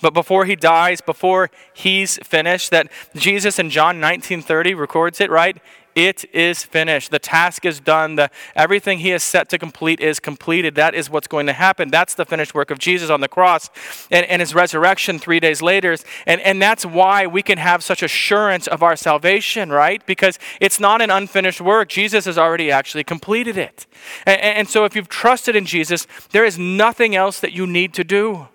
But 0.00 0.14
before 0.14 0.44
he 0.44 0.56
dies, 0.56 1.00
before 1.00 1.50
he's 1.74 2.18
finished, 2.18 2.70
that 2.70 2.88
Jesus 3.16 3.58
in 3.58 3.68
John 3.68 4.00
19:30 4.00 4.74
records 4.74 5.20
it, 5.20 5.30
right? 5.30 5.58
It 5.98 6.32
is 6.32 6.62
finished. 6.62 7.10
The 7.10 7.18
task 7.18 7.64
is 7.64 7.80
done. 7.80 8.14
The, 8.14 8.30
everything 8.54 9.00
he 9.00 9.08
has 9.08 9.24
set 9.24 9.48
to 9.48 9.58
complete 9.58 9.98
is 9.98 10.20
completed. 10.20 10.76
That 10.76 10.94
is 10.94 11.10
what's 11.10 11.26
going 11.26 11.46
to 11.46 11.52
happen. 11.52 11.90
That's 11.90 12.14
the 12.14 12.24
finished 12.24 12.54
work 12.54 12.70
of 12.70 12.78
Jesus 12.78 13.10
on 13.10 13.20
the 13.20 13.26
cross 13.26 13.68
and, 14.08 14.24
and 14.26 14.38
his 14.38 14.54
resurrection 14.54 15.18
three 15.18 15.40
days 15.40 15.60
later. 15.60 15.96
And, 16.24 16.40
and 16.42 16.62
that's 16.62 16.86
why 16.86 17.26
we 17.26 17.42
can 17.42 17.58
have 17.58 17.82
such 17.82 18.04
assurance 18.04 18.68
of 18.68 18.80
our 18.80 18.94
salvation, 18.94 19.70
right? 19.70 20.06
Because 20.06 20.38
it's 20.60 20.78
not 20.78 21.02
an 21.02 21.10
unfinished 21.10 21.60
work. 21.60 21.88
Jesus 21.88 22.26
has 22.26 22.38
already 22.38 22.70
actually 22.70 23.02
completed 23.02 23.56
it. 23.56 23.84
And, 24.24 24.40
and 24.40 24.68
so 24.68 24.84
if 24.84 24.94
you've 24.94 25.08
trusted 25.08 25.56
in 25.56 25.64
Jesus, 25.64 26.06
there 26.30 26.44
is 26.44 26.56
nothing 26.56 27.16
else 27.16 27.40
that 27.40 27.50
you 27.50 27.66
need 27.66 27.92
to 27.94 28.04
do. 28.04 28.46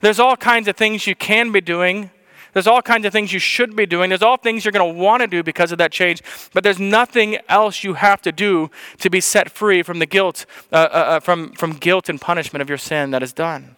There's 0.00 0.18
all 0.18 0.38
kinds 0.38 0.68
of 0.68 0.76
things 0.76 1.06
you 1.06 1.14
can 1.14 1.52
be 1.52 1.60
doing 1.60 2.10
there's 2.52 2.66
all 2.66 2.82
kinds 2.82 3.06
of 3.06 3.12
things 3.12 3.32
you 3.32 3.38
should 3.38 3.76
be 3.76 3.86
doing. 3.86 4.10
There's 4.10 4.22
all 4.22 4.36
things 4.36 4.64
you're 4.64 4.72
going 4.72 4.94
to 4.94 5.00
want 5.00 5.22
to 5.22 5.26
do 5.26 5.42
because 5.42 5.72
of 5.72 5.78
that 5.78 5.92
change. 5.92 6.22
But 6.52 6.64
there's 6.64 6.80
nothing 6.80 7.38
else 7.48 7.84
you 7.84 7.94
have 7.94 8.20
to 8.22 8.32
do 8.32 8.70
to 8.98 9.10
be 9.10 9.20
set 9.20 9.50
free 9.50 9.82
from 9.82 9.98
the 9.98 10.06
guilt, 10.06 10.46
uh, 10.72 10.76
uh, 10.76 10.78
uh 10.78 11.20
from, 11.20 11.52
from 11.52 11.72
guilt 11.72 12.08
and 12.08 12.20
punishment 12.20 12.62
of 12.62 12.68
your 12.68 12.78
sin 12.78 13.10
that 13.12 13.22
is 13.22 13.32
done. 13.32 13.76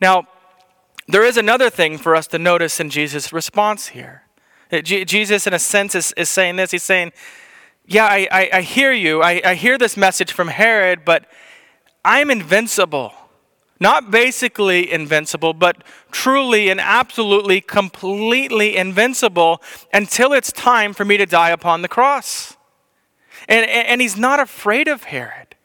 Now, 0.00 0.26
there 1.06 1.24
is 1.24 1.36
another 1.36 1.68
thing 1.68 1.98
for 1.98 2.16
us 2.16 2.26
to 2.28 2.38
notice 2.38 2.80
in 2.80 2.90
Jesus' 2.90 3.32
response 3.32 3.88
here. 3.88 4.22
Uh, 4.72 4.80
Jesus, 4.80 5.46
in 5.46 5.52
a 5.52 5.58
sense, 5.58 5.94
is, 5.94 6.12
is 6.16 6.28
saying 6.28 6.56
this. 6.56 6.70
He's 6.70 6.82
saying, 6.82 7.12
Yeah, 7.86 8.06
I, 8.06 8.26
I, 8.30 8.50
I 8.54 8.60
hear 8.62 8.92
you. 8.92 9.22
I, 9.22 9.42
I 9.44 9.54
hear 9.54 9.76
this 9.76 9.96
message 9.96 10.32
from 10.32 10.48
Herod, 10.48 11.04
but 11.04 11.26
I'm 12.04 12.30
invincible. 12.30 13.12
Not 13.80 14.10
basically 14.10 14.90
invincible, 14.90 15.52
but 15.52 15.82
truly 16.12 16.68
and 16.68 16.80
absolutely, 16.80 17.60
completely 17.60 18.76
invincible 18.76 19.60
until 19.92 20.32
it's 20.32 20.52
time 20.52 20.94
for 20.94 21.04
me 21.04 21.16
to 21.16 21.26
die 21.26 21.50
upon 21.50 21.82
the 21.82 21.88
cross. 21.88 22.56
And, 23.48 23.66
and 23.68 24.00
he's 24.00 24.16
not 24.16 24.40
afraid 24.40 24.88
of 24.88 25.04
Herod. 25.04 25.56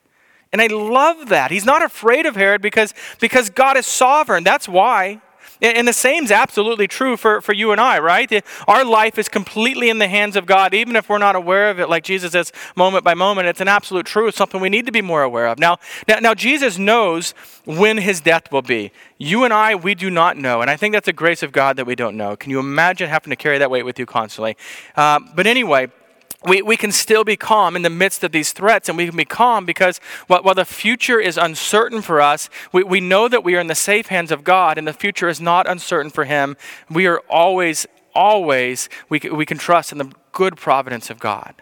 And 0.51 0.61
I 0.61 0.67
love 0.67 1.29
that. 1.29 1.51
He's 1.51 1.65
not 1.65 1.83
afraid 1.83 2.25
of 2.25 2.35
Herod 2.35 2.61
because, 2.61 2.93
because 3.19 3.49
God 3.49 3.77
is 3.77 3.85
sovereign. 3.85 4.43
That's 4.43 4.67
why. 4.67 5.21
And 5.61 5.87
the 5.87 5.93
same 5.93 6.23
is 6.23 6.31
absolutely 6.31 6.87
true 6.87 7.17
for, 7.17 7.41
for 7.41 7.53
you 7.53 7.71
and 7.71 7.81
I, 7.81 7.99
right? 7.99 8.43
Our 8.67 8.85
life 8.85 9.17
is 9.17 9.27
completely 9.27 9.89
in 9.89 9.99
the 9.99 10.07
hands 10.07 10.35
of 10.35 10.45
God, 10.45 10.73
even 10.73 10.95
if 10.95 11.09
we're 11.09 11.17
not 11.17 11.35
aware 11.35 11.69
of 11.69 11.79
it, 11.79 11.89
like 11.89 12.03
Jesus 12.03 12.31
says, 12.31 12.51
moment 12.75 13.03
by 13.03 13.13
moment. 13.13 13.47
It's 13.47 13.59
an 13.59 13.67
absolute 13.67 14.05
truth, 14.05 14.35
something 14.35 14.61
we 14.61 14.69
need 14.69 14.85
to 14.85 14.91
be 14.91 15.01
more 15.01 15.23
aware 15.23 15.47
of. 15.47 15.59
Now, 15.59 15.77
now, 16.07 16.19
now, 16.19 16.33
Jesus 16.33 16.77
knows 16.77 17.31
when 17.65 17.97
his 17.97 18.21
death 18.21 18.51
will 18.51 18.61
be. 18.61 18.91
You 19.17 19.43
and 19.43 19.53
I, 19.53 19.75
we 19.75 19.95
do 19.95 20.09
not 20.09 20.37
know. 20.37 20.61
And 20.61 20.69
I 20.69 20.77
think 20.77 20.93
that's 20.93 21.07
a 21.07 21.13
grace 21.13 21.43
of 21.43 21.51
God 21.51 21.75
that 21.75 21.85
we 21.85 21.95
don't 21.95 22.15
know. 22.15 22.35
Can 22.35 22.51
you 22.51 22.59
imagine 22.59 23.09
having 23.09 23.31
to 23.31 23.35
carry 23.35 23.57
that 23.57 23.69
weight 23.69 23.83
with 23.83 23.99
you 23.99 24.05
constantly? 24.05 24.55
Uh, 24.95 25.19
but 25.35 25.45
anyway, 25.45 25.91
we, 26.45 26.61
we 26.61 26.77
can 26.77 26.91
still 26.91 27.23
be 27.23 27.35
calm 27.35 27.75
in 27.75 27.81
the 27.81 27.89
midst 27.89 28.23
of 28.23 28.31
these 28.31 28.53
threats, 28.53 28.87
and 28.87 28.97
we 28.97 29.07
can 29.07 29.17
be 29.17 29.25
calm 29.25 29.65
because 29.65 29.99
while, 30.27 30.41
while 30.41 30.55
the 30.55 30.65
future 30.65 31.19
is 31.19 31.37
uncertain 31.37 32.01
for 32.01 32.21
us, 32.21 32.49
we, 32.71 32.83
we 32.83 33.01
know 33.01 33.27
that 33.27 33.43
we 33.43 33.55
are 33.55 33.59
in 33.59 33.67
the 33.67 33.75
safe 33.75 34.07
hands 34.07 34.31
of 34.31 34.43
God, 34.43 34.77
and 34.77 34.87
the 34.87 34.93
future 34.93 35.27
is 35.27 35.41
not 35.41 35.67
uncertain 35.67 36.09
for 36.09 36.23
Him. 36.23 36.55
We 36.89 37.07
are 37.07 37.19
always, 37.29 37.87
always, 38.15 38.87
we, 39.09 39.19
we 39.19 39.45
can 39.45 39.57
trust 39.57 39.91
in 39.91 39.97
the 39.97 40.11
good 40.31 40.55
providence 40.55 41.09
of 41.09 41.19
God. 41.19 41.55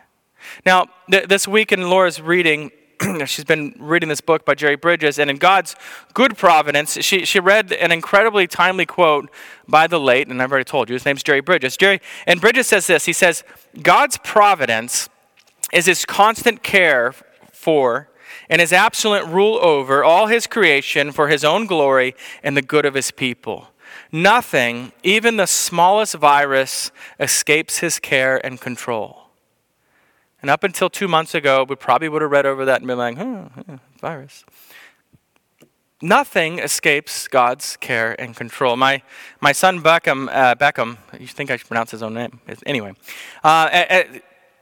Now, 0.65 0.87
th- 1.09 1.27
this 1.27 1.47
week 1.47 1.71
in 1.71 1.89
Laura's 1.89 2.21
reading, 2.21 2.71
she's 3.25 3.45
been 3.45 3.75
reading 3.77 4.09
this 4.09 4.21
book 4.21 4.45
by 4.45 4.55
Jerry 4.55 4.75
Bridges, 4.75 5.19
and 5.19 5.29
in 5.29 5.37
God's 5.37 5.75
good 6.13 6.37
providence, 6.37 7.03
she, 7.03 7.25
she 7.25 7.39
read 7.39 7.71
an 7.71 7.91
incredibly 7.91 8.47
timely 8.47 8.85
quote 8.85 9.29
by 9.67 9.87
the 9.87 9.99
late, 9.99 10.27
and 10.27 10.41
I've 10.41 10.51
already 10.51 10.65
told 10.65 10.89
you, 10.89 10.93
his 10.93 11.05
name's 11.05 11.23
Jerry 11.23 11.41
Bridges. 11.41 11.77
Jerry, 11.77 12.01
and 12.25 12.41
Bridges 12.41 12.67
says 12.67 12.87
this 12.87 13.05
He 13.05 13.13
says, 13.13 13.43
God's 13.81 14.17
providence 14.17 15.09
is 15.71 15.85
his 15.85 16.05
constant 16.05 16.63
care 16.63 17.13
for 17.51 18.09
and 18.49 18.61
his 18.61 18.71
absolute 18.71 19.25
rule 19.25 19.57
over 19.61 20.03
all 20.03 20.27
his 20.27 20.47
creation 20.47 21.11
for 21.11 21.27
his 21.27 21.43
own 21.43 21.65
glory 21.65 22.15
and 22.43 22.55
the 22.55 22.61
good 22.61 22.85
of 22.85 22.93
his 22.93 23.11
people. 23.11 23.67
Nothing, 24.11 24.93
even 25.03 25.37
the 25.37 25.47
smallest 25.47 26.15
virus, 26.15 26.91
escapes 27.19 27.79
his 27.79 27.99
care 27.99 28.43
and 28.45 28.59
control. 28.59 29.26
And 30.41 30.51
up 30.51 30.63
until 30.63 30.89
two 30.89 31.07
months 31.07 31.33
ago, 31.33 31.65
we 31.67 31.75
probably 31.75 32.09
would 32.09 32.21
have 32.21 32.31
read 32.31 32.45
over 32.45 32.65
that 32.65 32.81
and 32.81 32.87
been 32.87 32.97
like, 32.97 33.17
oh, 33.17 33.49
virus. 33.99 34.45
Nothing 35.99 36.59
escapes 36.59 37.27
God's 37.27 37.75
care 37.77 38.19
and 38.21 38.35
control. 38.35 38.75
My, 38.75 39.01
my 39.41 39.51
son 39.51 39.81
Beckham, 39.81 40.29
uh, 40.31 40.53
Beckham, 40.53 40.97
you 41.19 41.25
think 41.25 41.49
I 41.49 41.57
should 41.57 41.67
pronounce 41.67 41.89
his 41.89 42.03
own 42.03 42.13
name? 42.13 42.39
Anyway, 42.67 42.93
uh, 43.43 44.03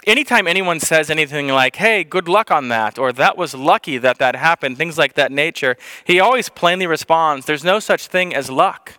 anytime 0.08 0.48
anyone 0.48 0.79
says 0.79 1.10
anything 1.10 1.50
like, 1.50 1.75
hey, 1.75 2.05
good 2.05 2.29
luck 2.29 2.51
on 2.51 2.70
that, 2.70 2.98
or 2.98 3.12
that 3.12 3.38
was 3.38 3.53
lucky 3.53 3.98
that 3.98 4.17
that 4.20 4.38
happened, 4.38 4.77
things 4.77 4.98
like 4.98 5.15
that 5.15 5.29
nature, 5.29 5.75
he 6.05 6.22
always 6.22 6.48
plainly 6.48 6.88
responds, 6.88 7.46
there's 7.46 7.65
no 7.65 7.79
such 7.79 8.08
thing 8.08 8.34
as 8.34 8.50
luck. 8.50 8.94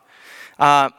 Uh, 0.58 0.90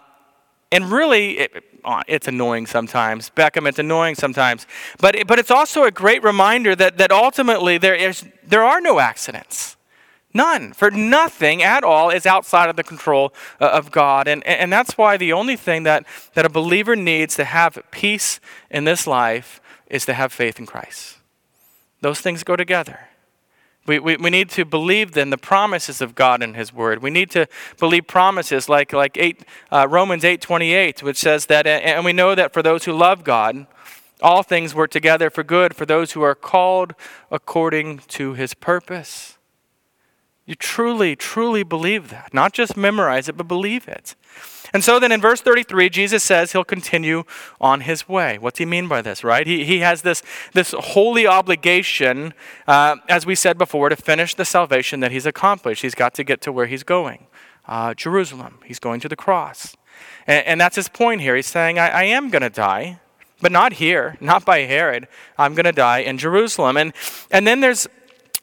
and 0.71 0.91
really, 0.91 1.39
it, 1.39 1.63
uh, 1.83 2.03
it's 2.07 2.27
annoying 2.27 2.67
sometimes. 2.67 3.29
Beckham, 3.29 3.67
it's 3.67 3.79
annoying 3.79 4.15
sometimes. 4.15 4.67
But, 4.99 5.15
it, 5.15 5.27
but 5.27 5.39
it's 5.39 5.51
also 5.51 5.83
a 5.83 5.91
great 5.91 6.23
reminder 6.23 6.75
that, 6.75 6.97
that 6.97 7.11
ultimately 7.11 7.77
there, 7.77 7.95
is, 7.95 8.25
there 8.45 8.63
are 8.63 8.81
no 8.81 8.99
accidents. 8.99 9.77
None. 10.33 10.73
For 10.73 10.91
nothing 10.91 11.63
at 11.63 11.83
all 11.83 12.09
is 12.09 12.25
outside 12.25 12.69
of 12.69 12.75
the 12.75 12.83
control 12.83 13.33
uh, 13.59 13.69
of 13.69 13.91
God. 13.91 14.27
And, 14.27 14.45
and 14.45 14.71
that's 14.71 14.97
why 14.97 15.17
the 15.17 15.33
only 15.33 15.55
thing 15.55 15.83
that, 15.83 16.05
that 16.33 16.45
a 16.45 16.49
believer 16.49 16.95
needs 16.95 17.35
to 17.37 17.45
have 17.45 17.79
peace 17.91 18.39
in 18.69 18.83
this 18.83 19.07
life 19.07 19.61
is 19.87 20.05
to 20.05 20.13
have 20.13 20.33
faith 20.33 20.59
in 20.59 20.65
Christ. 20.65 21.17
Those 22.01 22.21
things 22.21 22.43
go 22.43 22.55
together. 22.55 23.06
We, 23.87 23.99
we, 23.99 24.17
we 24.17 24.29
need 24.29 24.49
to 24.51 24.65
believe 24.65 25.13
then 25.13 25.29
the 25.29 25.37
promises 25.37 26.01
of 26.01 26.13
God 26.13 26.43
in 26.43 26.55
His 26.55 26.73
Word. 26.73 27.01
We 27.01 27.09
need 27.09 27.31
to 27.31 27.47
believe 27.79 28.05
promises 28.05 28.67
like, 28.67 28.91
like 28.91 29.17
eight, 29.17 29.43
uh, 29.71 29.87
Romans 29.89 30.23
8.28, 30.23 31.01
which 31.01 31.17
says 31.17 31.45
that, 31.45 31.65
and 31.65 32.03
we 32.03 32.13
know 32.13 32.35
that 32.35 32.51
for 32.51 32.61
those 32.61 32.83
who 32.83 32.91
love 32.91 33.23
God, 33.23 33.65
all 34.21 34.43
things 34.43 34.75
work 34.75 34.91
together 34.91 35.29
for 35.29 35.43
good 35.43 35.75
for 35.75 35.85
those 35.85 36.11
who 36.13 36.21
are 36.21 36.35
called 36.35 36.95
according 37.31 37.99
to 38.09 38.33
His 38.33 38.53
purpose. 38.53 39.36
You 40.47 40.55
truly, 40.55 41.15
truly 41.15 41.63
believe 41.63 42.09
that. 42.09 42.33
Not 42.33 42.53
just 42.53 42.77
memorize 42.77 43.27
it, 43.27 43.35
but 43.35 43.47
believe 43.47 43.87
it. 43.87 44.15
And 44.73 44.83
so 44.83 44.99
then 44.99 45.11
in 45.11 45.21
verse 45.21 45.41
33, 45.41 45.89
Jesus 45.89 46.23
says 46.23 46.53
he'll 46.53 46.63
continue 46.63 47.25
on 47.59 47.81
his 47.81 48.07
way. 48.07 48.37
What 48.37 48.47
What's 48.47 48.59
he 48.59 48.65
mean 48.65 48.87
by 48.87 49.01
this, 49.01 49.23
right? 49.23 49.45
He, 49.45 49.65
he 49.65 49.79
has 49.79 50.01
this, 50.01 50.23
this 50.53 50.73
holy 50.77 51.27
obligation, 51.27 52.33
uh, 52.65 52.95
as 53.09 53.25
we 53.25 53.35
said 53.35 53.57
before, 53.57 53.89
to 53.89 53.97
finish 53.97 54.35
the 54.35 54.45
salvation 54.45 55.01
that 55.01 55.11
he's 55.11 55.25
accomplished. 55.25 55.81
He's 55.81 55.95
got 55.95 56.13
to 56.15 56.23
get 56.23 56.39
to 56.41 56.51
where 56.51 56.65
he's 56.65 56.83
going 56.83 57.27
uh, 57.67 57.93
Jerusalem. 57.93 58.59
He's 58.65 58.79
going 58.79 59.01
to 59.01 59.09
the 59.09 59.15
cross. 59.17 59.75
And, 60.25 60.45
and 60.47 60.61
that's 60.61 60.77
his 60.77 60.87
point 60.87 61.21
here. 61.21 61.35
He's 61.35 61.47
saying, 61.47 61.77
I, 61.77 61.89
I 61.89 62.03
am 62.03 62.29
going 62.29 62.41
to 62.41 62.49
die 62.49 62.99
but 63.39 63.51
not 63.51 63.73
here, 63.73 64.17
not 64.19 64.45
by 64.45 64.61
Herod. 64.61 65.07
I'm 65.37 65.53
going 65.53 65.65
to 65.65 65.71
die 65.71 65.99
in 65.99 66.17
Jerusalem. 66.17 66.75
And, 66.75 66.93
and 67.29 67.45
then 67.45 67.59
there's 67.59 67.87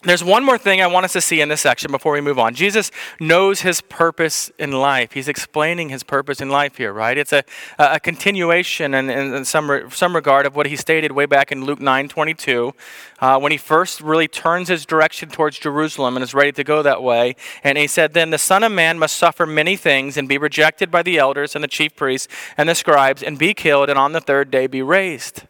there's 0.04 0.22
one 0.22 0.44
more 0.44 0.58
thing 0.58 0.82
I 0.82 0.86
want 0.86 1.04
us 1.04 1.12
to 1.14 1.20
see 1.20 1.40
in 1.40 1.48
this 1.48 1.62
section 1.62 1.90
before 1.90 2.12
we 2.12 2.20
move 2.20 2.38
on. 2.38 2.54
Jesus 2.54 2.90
knows 3.20 3.62
his 3.62 3.80
purpose 3.80 4.50
in 4.58 4.72
life. 4.72 5.12
He's 5.12 5.28
explaining 5.28 5.88
his 5.88 6.02
purpose 6.02 6.40
in 6.40 6.50
life 6.50 6.76
here, 6.76 6.92
right? 6.92 7.16
It's 7.16 7.32
a, 7.32 7.44
a 7.78 7.98
continuation 7.98 8.94
in, 8.94 9.08
in, 9.08 9.44
some, 9.44 9.90
some 9.90 10.14
regard 10.14 10.46
of 10.46 10.54
what 10.54 10.66
he 10.66 10.76
stated 10.76 11.12
way 11.12 11.26
back 11.26 11.50
in 11.50 11.64
Luke 11.64 11.80
9 11.80 12.08
22, 12.08 12.74
uh, 13.20 13.38
when 13.38 13.52
he 13.52 13.58
first 13.58 14.00
really 14.00 14.28
turns 14.28 14.68
his 14.68 14.84
direction 14.84 15.30
towards 15.30 15.58
Jerusalem 15.58 16.16
and 16.16 16.22
is 16.22 16.34
ready 16.34 16.52
to 16.52 16.64
go 16.64 16.82
that 16.82 17.02
way. 17.02 17.36
And 17.62 17.78
he 17.78 17.86
said, 17.86 18.12
Then 18.12 18.30
the 18.30 18.38
Son 18.38 18.62
of 18.62 18.72
Man 18.72 18.98
must 18.98 19.16
suffer 19.16 19.46
many 19.46 19.76
things 19.76 20.16
and 20.16 20.28
be 20.28 20.38
rejected 20.38 20.90
by 20.90 21.02
the 21.02 21.18
elders 21.18 21.54
and 21.54 21.64
the 21.64 21.68
chief 21.68 21.96
priests 21.96 22.28
and 22.56 22.68
the 22.68 22.74
scribes 22.74 23.22
and 23.22 23.38
be 23.38 23.54
killed 23.54 23.88
and 23.88 23.98
on 23.98 24.12
the 24.12 24.20
third 24.20 24.50
day 24.50 24.66
be 24.66 24.82
raised. 24.82 25.44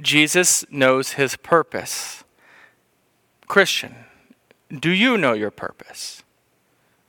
Jesus 0.00 0.64
knows 0.70 1.12
his 1.12 1.36
purpose. 1.36 2.24
Christian, 3.52 3.94
do 4.70 4.90
you 4.90 5.18
know 5.18 5.34
your 5.34 5.50
purpose? 5.50 6.22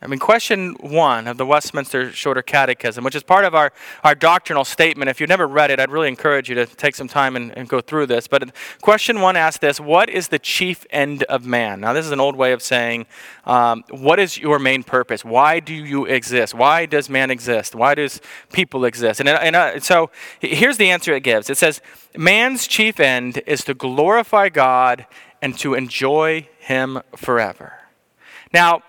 I 0.01 0.07
mean, 0.07 0.19
question 0.19 0.75
one 0.81 1.25
of 1.25 1.37
the 1.37 1.45
Westminster 1.45 2.11
Shorter 2.11 2.41
Catechism, 2.41 3.01
which 3.01 3.15
is 3.15 3.23
part 3.23 3.45
of 3.45 3.55
our, 3.55 3.71
our 4.03 4.13
doctrinal 4.13 4.65
statement. 4.65 5.09
If 5.09 5.21
you've 5.21 5.29
never 5.29 5.47
read 5.47 5.71
it, 5.71 5.79
I'd 5.79 5.89
really 5.89 6.09
encourage 6.09 6.49
you 6.49 6.55
to 6.55 6.65
take 6.65 6.95
some 6.95 7.07
time 7.07 7.37
and, 7.37 7.57
and 7.57 7.69
go 7.69 7.79
through 7.79 8.07
this. 8.07 8.27
But 8.27 8.53
question 8.81 9.21
one 9.21 9.37
asks 9.37 9.59
this 9.59 9.79
What 9.79 10.09
is 10.09 10.27
the 10.27 10.37
chief 10.37 10.85
end 10.89 11.23
of 11.23 11.45
man? 11.45 11.79
Now, 11.79 11.93
this 11.93 12.05
is 12.05 12.11
an 12.11 12.19
old 12.19 12.35
way 12.35 12.51
of 12.51 12.61
saying, 12.61 13.05
um, 13.45 13.85
What 13.89 14.19
is 14.19 14.37
your 14.37 14.59
main 14.59 14.83
purpose? 14.83 15.23
Why 15.23 15.61
do 15.61 15.73
you 15.73 16.03
exist? 16.03 16.53
Why 16.53 16.85
does 16.85 17.09
man 17.09 17.31
exist? 17.31 17.73
Why 17.73 17.95
does 17.95 18.19
people 18.51 18.83
exist? 18.83 19.21
And, 19.21 19.29
and 19.29 19.55
uh, 19.55 19.79
so 19.79 20.11
here's 20.41 20.75
the 20.75 20.89
answer 20.89 21.13
it 21.13 21.23
gives 21.23 21.49
it 21.49 21.55
says, 21.55 21.79
Man's 22.17 22.67
chief 22.67 22.99
end 22.99 23.41
is 23.47 23.63
to 23.63 23.73
glorify 23.73 24.49
God 24.49 25.05
and 25.43 25.57
to 25.59 25.73
enjoy 25.73 26.47
Him 26.57 27.01
forever. 27.17 27.73
Now, 28.53 28.81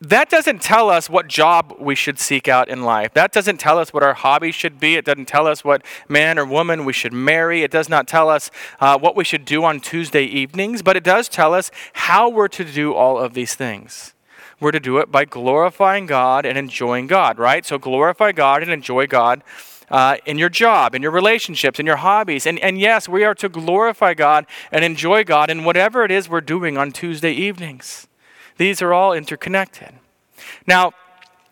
that 0.00 0.30
doesn't 0.30 0.62
tell 0.62 0.90
us 0.90 1.10
what 1.10 1.26
job 1.26 1.74
we 1.80 1.96
should 1.96 2.20
seek 2.20 2.46
out 2.46 2.68
in 2.68 2.82
life. 2.82 3.12
That 3.14 3.32
doesn't 3.32 3.58
tell 3.58 3.78
us 3.78 3.92
what 3.92 4.04
our 4.04 4.14
hobby 4.14 4.52
should 4.52 4.78
be. 4.78 4.94
It 4.94 5.04
doesn't 5.04 5.26
tell 5.26 5.48
us 5.48 5.64
what 5.64 5.84
man 6.08 6.38
or 6.38 6.44
woman 6.44 6.84
we 6.84 6.92
should 6.92 7.12
marry. 7.12 7.62
It 7.64 7.72
does 7.72 7.88
not 7.88 8.06
tell 8.06 8.28
us 8.28 8.52
uh, 8.80 8.96
what 8.96 9.16
we 9.16 9.24
should 9.24 9.44
do 9.44 9.64
on 9.64 9.80
Tuesday 9.80 10.22
evenings, 10.22 10.82
but 10.82 10.96
it 10.96 11.02
does 11.02 11.28
tell 11.28 11.52
us 11.52 11.72
how 11.94 12.28
we're 12.28 12.48
to 12.48 12.64
do 12.64 12.94
all 12.94 13.18
of 13.18 13.34
these 13.34 13.56
things. 13.56 14.14
We're 14.60 14.70
to 14.70 14.80
do 14.80 14.98
it 14.98 15.10
by 15.10 15.24
glorifying 15.24 16.06
God 16.06 16.46
and 16.46 16.56
enjoying 16.56 17.08
God, 17.08 17.38
right? 17.38 17.66
So 17.66 17.76
glorify 17.76 18.30
God 18.30 18.62
and 18.62 18.70
enjoy 18.70 19.08
God 19.08 19.42
uh, 19.90 20.16
in 20.26 20.38
your 20.38 20.48
job, 20.48 20.94
in 20.94 21.02
your 21.02 21.10
relationships, 21.10 21.78
in 21.78 21.86
your 21.86 21.96
hobbies. 21.96 22.46
And, 22.46 22.58
and 22.60 22.78
yes, 22.78 23.08
we 23.08 23.24
are 23.24 23.34
to 23.36 23.48
glorify 23.48 24.14
God 24.14 24.46
and 24.70 24.84
enjoy 24.84 25.24
God 25.24 25.50
in 25.50 25.64
whatever 25.64 26.04
it 26.04 26.10
is 26.10 26.28
we're 26.28 26.40
doing 26.40 26.76
on 26.76 26.92
Tuesday 26.92 27.32
evenings. 27.32 28.08
These 28.56 28.82
are 28.82 28.92
all 28.92 29.12
interconnected. 29.12 29.94
Now, 30.66 30.92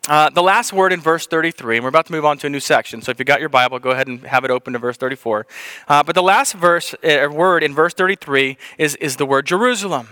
uh, 0.09 0.29
the 0.29 0.43
last 0.43 0.73
word 0.73 0.91
in 0.91 0.99
verse 0.99 1.27
33, 1.27 1.77
and 1.77 1.83
we're 1.83 1.89
about 1.89 2.07
to 2.07 2.11
move 2.11 2.25
on 2.25 2.37
to 2.39 2.47
a 2.47 2.49
new 2.49 2.59
section. 2.59 3.01
So 3.01 3.11
if 3.11 3.19
you 3.19 3.25
got 3.25 3.39
your 3.39 3.47
Bible, 3.47 3.79
go 3.79 3.91
ahead 3.91 4.07
and 4.07 4.21
have 4.23 4.43
it 4.43 4.51
open 4.51 4.73
to 4.73 4.79
verse 4.79 4.97
34. 4.97 5.47
Uh, 5.87 6.03
but 6.03 6.13
the 6.13 6.23
last 6.23 6.53
verse, 6.55 6.93
uh, 7.03 7.29
word 7.31 7.63
in 7.63 7.73
verse 7.73 7.93
33 7.93 8.57
is, 8.77 8.95
is 8.97 9.15
the 9.15 9.25
word 9.25 9.45
Jerusalem. 9.45 10.09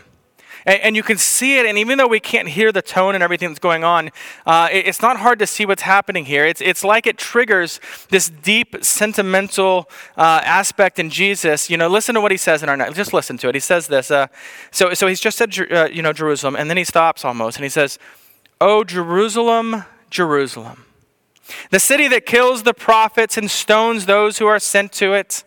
And, 0.65 0.81
and, 0.81 0.95
you 0.95 1.03
can 1.03 1.17
see 1.17 1.59
it, 1.59 1.65
and 1.65 1.77
even 1.77 1.97
though 1.97 2.07
we 2.07 2.19
can't 2.19 2.47
hear 2.47 2.71
the 2.71 2.81
tone 2.81 3.15
and 3.15 3.23
everything 3.23 3.49
that's 3.49 3.59
going 3.59 3.83
on, 3.83 4.11
uh, 4.45 4.69
it, 4.71 4.87
it's 4.87 5.01
not 5.01 5.17
hard 5.17 5.39
to 5.39 5.47
see 5.47 5.65
what's 5.65 5.81
happening 5.81 6.25
here. 6.25 6.45
It's, 6.45 6.61
it's 6.61 6.83
like 6.83 7.07
it 7.07 7.17
triggers 7.17 7.79
this 8.09 8.29
deep, 8.29 8.75
sentimental 8.81 9.89
uh, 10.17 10.41
aspect 10.43 10.99
in 10.99 11.09
Jesus. 11.09 11.69
You 11.69 11.77
know, 11.77 11.87
listen 11.87 12.15
to 12.15 12.21
what 12.21 12.31
he 12.31 12.37
says 12.37 12.63
in 12.63 12.69
our 12.69 12.77
night. 12.77 12.93
Just 12.93 13.13
listen 13.13 13.37
to 13.39 13.49
it. 13.49 13.55
He 13.55 13.59
says 13.59 13.87
this. 13.87 14.11
Uh, 14.11 14.27
so, 14.71 14.93
so 14.93 15.07
he's 15.07 15.19
just 15.19 15.37
said, 15.37 15.53
uh, 15.71 15.89
you 15.91 16.01
know, 16.01 16.13
Jerusalem, 16.13 16.55
and 16.55 16.69
then 16.69 16.77
he 16.77 16.83
stops 16.83 17.25
almost, 17.25 17.57
and 17.57 17.63
he 17.63 17.69
says, 17.69 17.97
Oh, 18.59 18.83
Jerusalem, 18.83 19.85
Jerusalem, 20.11 20.85
the 21.71 21.79
city 21.79 22.07
that 22.09 22.27
kills 22.27 22.61
the 22.63 22.75
prophets 22.75 23.35
and 23.37 23.49
stones 23.49 24.05
those 24.05 24.37
who 24.37 24.45
are 24.45 24.59
sent 24.59 24.91
to 24.93 25.13
it. 25.13 25.43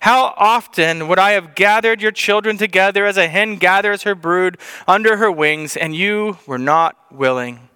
How 0.00 0.34
often 0.36 1.08
would 1.08 1.18
I 1.18 1.32
have 1.32 1.54
gathered 1.54 2.02
your 2.02 2.12
children 2.12 2.56
together 2.56 3.06
as 3.06 3.16
a 3.16 3.28
hen 3.28 3.56
gathers 3.56 4.02
her 4.02 4.14
brood 4.14 4.58
under 4.86 5.16
her 5.16 5.30
wings, 5.30 5.76
and 5.76 5.94
you 5.94 6.38
were 6.46 6.58
not 6.58 6.96
willing? 7.10 7.68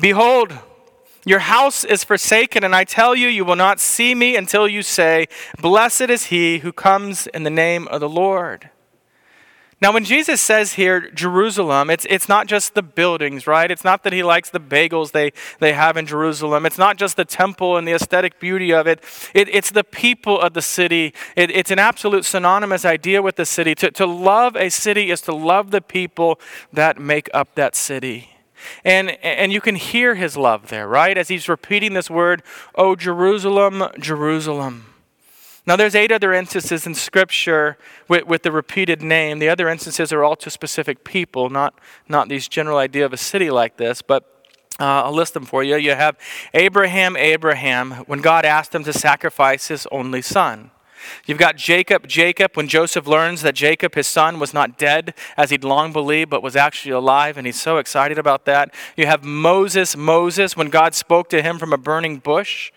Behold, 0.00 0.52
your 1.26 1.38
house 1.38 1.84
is 1.84 2.04
forsaken, 2.04 2.64
and 2.64 2.74
I 2.74 2.84
tell 2.84 3.14
you, 3.14 3.28
you 3.28 3.44
will 3.44 3.56
not 3.56 3.80
see 3.80 4.14
me 4.14 4.36
until 4.36 4.68
you 4.68 4.82
say, 4.82 5.26
Blessed 5.60 6.02
is 6.02 6.26
he 6.26 6.58
who 6.58 6.72
comes 6.72 7.26
in 7.28 7.44
the 7.44 7.50
name 7.50 7.88
of 7.88 8.00
the 8.00 8.08
Lord. 8.08 8.70
Now, 9.84 9.92
when 9.92 10.06
Jesus 10.06 10.40
says 10.40 10.72
here 10.72 11.10
Jerusalem, 11.10 11.90
it's, 11.90 12.06
it's 12.08 12.26
not 12.26 12.46
just 12.46 12.72
the 12.72 12.80
buildings, 12.82 13.46
right? 13.46 13.70
It's 13.70 13.84
not 13.84 14.02
that 14.04 14.14
he 14.14 14.22
likes 14.22 14.48
the 14.48 14.58
bagels 14.58 15.12
they, 15.12 15.34
they 15.60 15.74
have 15.74 15.98
in 15.98 16.06
Jerusalem. 16.06 16.64
It's 16.64 16.78
not 16.78 16.96
just 16.96 17.18
the 17.18 17.26
temple 17.26 17.76
and 17.76 17.86
the 17.86 17.92
aesthetic 17.92 18.40
beauty 18.40 18.72
of 18.72 18.86
it. 18.86 19.04
it 19.34 19.46
it's 19.50 19.70
the 19.70 19.84
people 19.84 20.40
of 20.40 20.54
the 20.54 20.62
city. 20.62 21.12
It, 21.36 21.50
it's 21.50 21.70
an 21.70 21.78
absolute 21.78 22.24
synonymous 22.24 22.86
idea 22.86 23.20
with 23.20 23.36
the 23.36 23.44
city. 23.44 23.74
To, 23.74 23.90
to 23.90 24.06
love 24.06 24.56
a 24.56 24.70
city 24.70 25.10
is 25.10 25.20
to 25.20 25.34
love 25.34 25.70
the 25.70 25.82
people 25.82 26.40
that 26.72 26.98
make 26.98 27.28
up 27.34 27.54
that 27.54 27.76
city. 27.76 28.30
And, 28.86 29.10
and 29.22 29.52
you 29.52 29.60
can 29.60 29.74
hear 29.74 30.14
his 30.14 30.34
love 30.34 30.68
there, 30.68 30.88
right? 30.88 31.18
As 31.18 31.28
he's 31.28 31.46
repeating 31.46 31.92
this 31.92 32.08
word, 32.08 32.42
Oh, 32.74 32.96
Jerusalem, 32.96 33.84
Jerusalem. 34.00 34.93
Now, 35.66 35.76
there's 35.76 35.94
eight 35.94 36.12
other 36.12 36.34
instances 36.34 36.86
in 36.86 36.94
Scripture 36.94 37.78
with, 38.06 38.26
with 38.26 38.42
the 38.42 38.52
repeated 38.52 39.00
name. 39.00 39.38
The 39.38 39.48
other 39.48 39.68
instances 39.68 40.12
are 40.12 40.22
all 40.22 40.36
to 40.36 40.50
specific 40.50 41.04
people, 41.04 41.48
not, 41.48 41.78
not 42.06 42.28
these 42.28 42.48
general 42.48 42.76
idea 42.76 43.06
of 43.06 43.14
a 43.14 43.16
city 43.16 43.50
like 43.50 43.78
this. 43.78 44.02
But 44.02 44.24
uh, 44.78 45.04
I'll 45.04 45.14
list 45.14 45.32
them 45.32 45.46
for 45.46 45.64
you. 45.64 45.76
You 45.76 45.92
have 45.92 46.18
Abraham, 46.52 47.16
Abraham, 47.16 47.92
when 48.06 48.20
God 48.20 48.44
asked 48.44 48.74
him 48.74 48.84
to 48.84 48.92
sacrifice 48.92 49.68
his 49.68 49.86
only 49.90 50.20
son. 50.20 50.70
You've 51.26 51.38
got 51.38 51.56
Jacob, 51.56 52.06
Jacob, 52.08 52.54
when 52.54 52.68
Joseph 52.68 53.06
learns 53.06 53.42
that 53.42 53.54
Jacob, 53.54 53.94
his 53.94 54.06
son, 54.06 54.38
was 54.38 54.54
not 54.54 54.78
dead 54.78 55.14
as 55.36 55.50
he'd 55.50 55.64
long 55.64 55.92
believed, 55.92 56.30
but 56.30 56.42
was 56.42 56.56
actually 56.56 56.92
alive, 56.92 57.36
and 57.36 57.46
he's 57.46 57.60
so 57.60 57.78
excited 57.78 58.18
about 58.18 58.46
that. 58.46 58.74
You 58.96 59.06
have 59.06 59.22
Moses, 59.22 59.96
Moses, 59.96 60.56
when 60.56 60.70
God 60.70 60.94
spoke 60.94 61.28
to 61.30 61.42
him 61.42 61.58
from 61.58 61.72
a 61.72 61.78
burning 61.78 62.18
bush. 62.18 62.72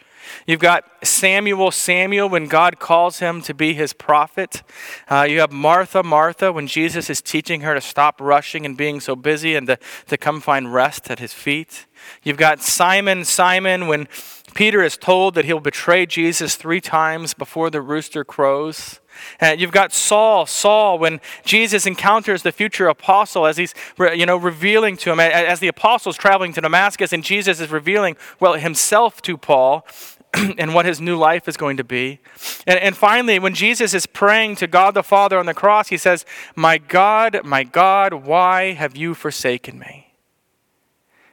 You've 0.46 0.60
got 0.60 0.86
Samuel, 1.04 1.72
Samuel, 1.72 2.30
when 2.30 2.48
God 2.48 2.80
calls 2.80 3.20
him 3.20 3.42
to 3.44 3.54
be 3.54 3.74
his 3.74 3.94
prophet. 3.94 4.64
Uh, 5.08 5.28
you 5.30 5.40
have 5.40 5.52
Martha, 5.52 6.04
Martha, 6.04 6.52
when 6.52 6.68
Jesus 6.68 7.10
is 7.10 7.22
teaching 7.22 7.62
her 7.62 7.74
to 7.74 7.82
stop 7.82 8.20
rushing 8.20 8.66
and 8.66 8.78
being 8.78 9.00
so 9.00 9.16
busy 9.16 9.56
and 9.56 9.68
to, 9.68 9.78
to 10.08 10.18
come 10.18 10.42
find 10.42 10.74
rest 10.74 11.10
at 11.10 11.20
his 11.20 11.34
feet. 11.34 11.86
You've 12.24 12.38
got 12.38 12.62
Simon, 12.62 13.26
Simon, 13.26 13.88
when 13.88 14.08
Peter 14.54 14.82
is 14.82 14.98
told 14.98 15.36
that 15.36 15.46
he'll 15.46 15.60
betray 15.60 16.06
Jesus 16.06 16.56
three 16.56 16.82
times 16.82 17.34
before 17.34 17.70
the 17.70 17.82
rooster 17.82 18.24
crows. 18.24 19.00
Uh, 19.42 19.56
you've 19.58 19.72
got 19.72 19.94
Saul, 19.94 20.46
Saul, 20.46 20.98
when 21.00 21.22
Jesus 21.44 21.86
encounters 21.86 22.44
the 22.44 22.52
future 22.52 22.88
apostle 22.88 23.46
as 23.46 23.58
he's, 23.58 23.74
you 24.00 24.26
know, 24.26 24.38
revealing 24.38 24.98
to 24.98 25.12
him, 25.12 25.20
as 25.20 25.60
the 25.60 25.68
apostle's 25.68 26.18
traveling 26.18 26.54
to 26.54 26.62
Damascus 26.62 27.14
and 27.14 27.24
Jesus 27.24 27.60
is 27.60 27.70
revealing, 27.70 28.16
well, 28.40 28.54
himself 28.54 29.22
to 29.24 29.38
Paul 29.38 29.86
and 30.58 30.74
what 30.74 30.86
his 30.86 31.00
new 31.00 31.18
life 31.18 31.48
is 31.48 31.58
going 31.58 31.78
to 31.78 31.84
be. 31.84 32.20
And, 32.66 32.80
and 32.80 32.98
finally, 32.98 33.40
when 33.40 33.54
Jesus 33.54 33.94
is 33.94 34.06
praying 34.06 34.58
to 34.58 34.68
God 34.68 34.94
the 34.94 35.04
Father 35.04 35.38
on 35.38 35.46
the 35.46 35.54
cross, 35.54 35.90
he 35.90 35.98
says, 35.98 36.26
My 36.56 36.78
God, 36.78 37.42
my 37.44 37.64
God, 37.64 38.14
why 38.14 38.74
have 38.74 38.96
you 38.96 39.14
forsaken 39.14 39.80
me? 39.80 40.14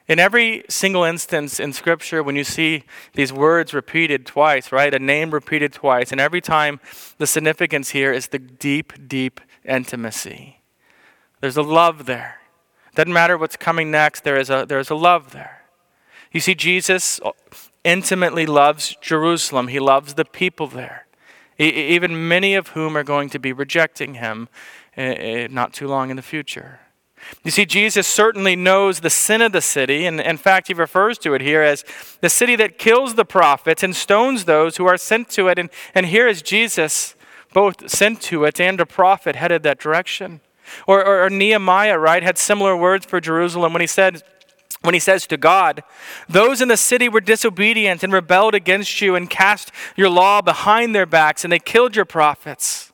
In 0.06 0.18
every 0.18 0.64
single 0.68 1.02
instance 1.02 1.58
in 1.58 1.72
Scripture, 1.72 2.22
when 2.22 2.36
you 2.36 2.44
see 2.44 2.84
these 3.14 3.32
words 3.32 3.72
repeated 3.72 4.26
twice, 4.26 4.70
right, 4.70 4.92
a 4.92 4.98
name 4.98 5.30
repeated 5.30 5.72
twice, 5.72 6.12
and 6.12 6.20
every 6.20 6.42
time 6.42 6.78
the 7.16 7.26
significance 7.26 7.90
here 7.90 8.12
is 8.12 8.28
the 8.28 8.38
deep, 8.38 9.08
deep 9.08 9.40
intimacy. 9.64 10.60
There's 11.40 11.56
a 11.56 11.62
love 11.62 12.04
there. 12.04 12.40
Doesn't 12.94 13.12
matter 13.12 13.38
what's 13.38 13.56
coming 13.56 13.90
next, 13.90 14.24
there 14.24 14.38
is 14.38 14.50
a, 14.50 14.66
there 14.68 14.78
is 14.78 14.90
a 14.90 14.94
love 14.94 15.32
there. 15.32 15.62
You 16.32 16.40
see, 16.40 16.54
Jesus 16.54 17.18
intimately 17.84 18.46
loves 18.46 18.96
Jerusalem, 19.00 19.68
he 19.68 19.78
loves 19.78 20.14
the 20.14 20.24
people 20.24 20.66
there, 20.66 21.06
even 21.58 22.26
many 22.26 22.54
of 22.54 22.68
whom 22.68 22.96
are 22.96 23.04
going 23.04 23.28
to 23.30 23.38
be 23.38 23.52
rejecting 23.52 24.14
him 24.14 24.48
not 24.96 25.72
too 25.72 25.86
long 25.86 26.10
in 26.10 26.16
the 26.16 26.22
future. 26.22 26.80
You 27.42 27.50
see, 27.50 27.64
Jesus 27.64 28.06
certainly 28.06 28.54
knows 28.54 29.00
the 29.00 29.10
sin 29.10 29.40
of 29.40 29.52
the 29.52 29.62
city, 29.62 30.04
and 30.04 30.20
in 30.20 30.36
fact, 30.36 30.68
he 30.68 30.74
refers 30.74 31.16
to 31.18 31.34
it 31.34 31.40
here 31.40 31.62
as 31.62 31.84
the 32.20 32.28
city 32.28 32.54
that 32.56 32.78
kills 32.78 33.14
the 33.14 33.24
prophets 33.24 33.82
and 33.82 33.96
stones 33.96 34.44
those 34.44 34.76
who 34.76 34.86
are 34.86 34.98
sent 34.98 35.30
to 35.30 35.48
it. 35.48 35.58
And, 35.58 35.70
and 35.94 36.06
here 36.06 36.28
is 36.28 36.42
Jesus, 36.42 37.14
both 37.54 37.88
sent 37.88 38.20
to 38.22 38.44
it 38.44 38.60
and 38.60 38.78
a 38.80 38.84
prophet, 38.84 39.36
headed 39.36 39.62
that 39.62 39.78
direction. 39.78 40.40
Or, 40.86 41.04
or, 41.04 41.24
or 41.24 41.30
Nehemiah, 41.30 41.98
right, 41.98 42.22
had 42.22 42.38
similar 42.38 42.76
words 42.76 43.06
for 43.06 43.20
Jerusalem 43.20 43.72
when 43.72 43.80
he 43.80 43.86
said, 43.86 44.22
when 44.84 44.94
he 44.94 45.00
says 45.00 45.26
to 45.26 45.36
God, 45.36 45.82
Those 46.28 46.60
in 46.60 46.68
the 46.68 46.76
city 46.76 47.08
were 47.08 47.20
disobedient 47.20 48.02
and 48.02 48.12
rebelled 48.12 48.54
against 48.54 49.00
you 49.00 49.16
and 49.16 49.30
cast 49.30 49.72
your 49.96 50.10
law 50.10 50.42
behind 50.42 50.94
their 50.94 51.06
backs, 51.06 51.42
and 51.42 51.52
they 51.52 51.58
killed 51.58 51.96
your 51.96 52.04
prophets. 52.04 52.92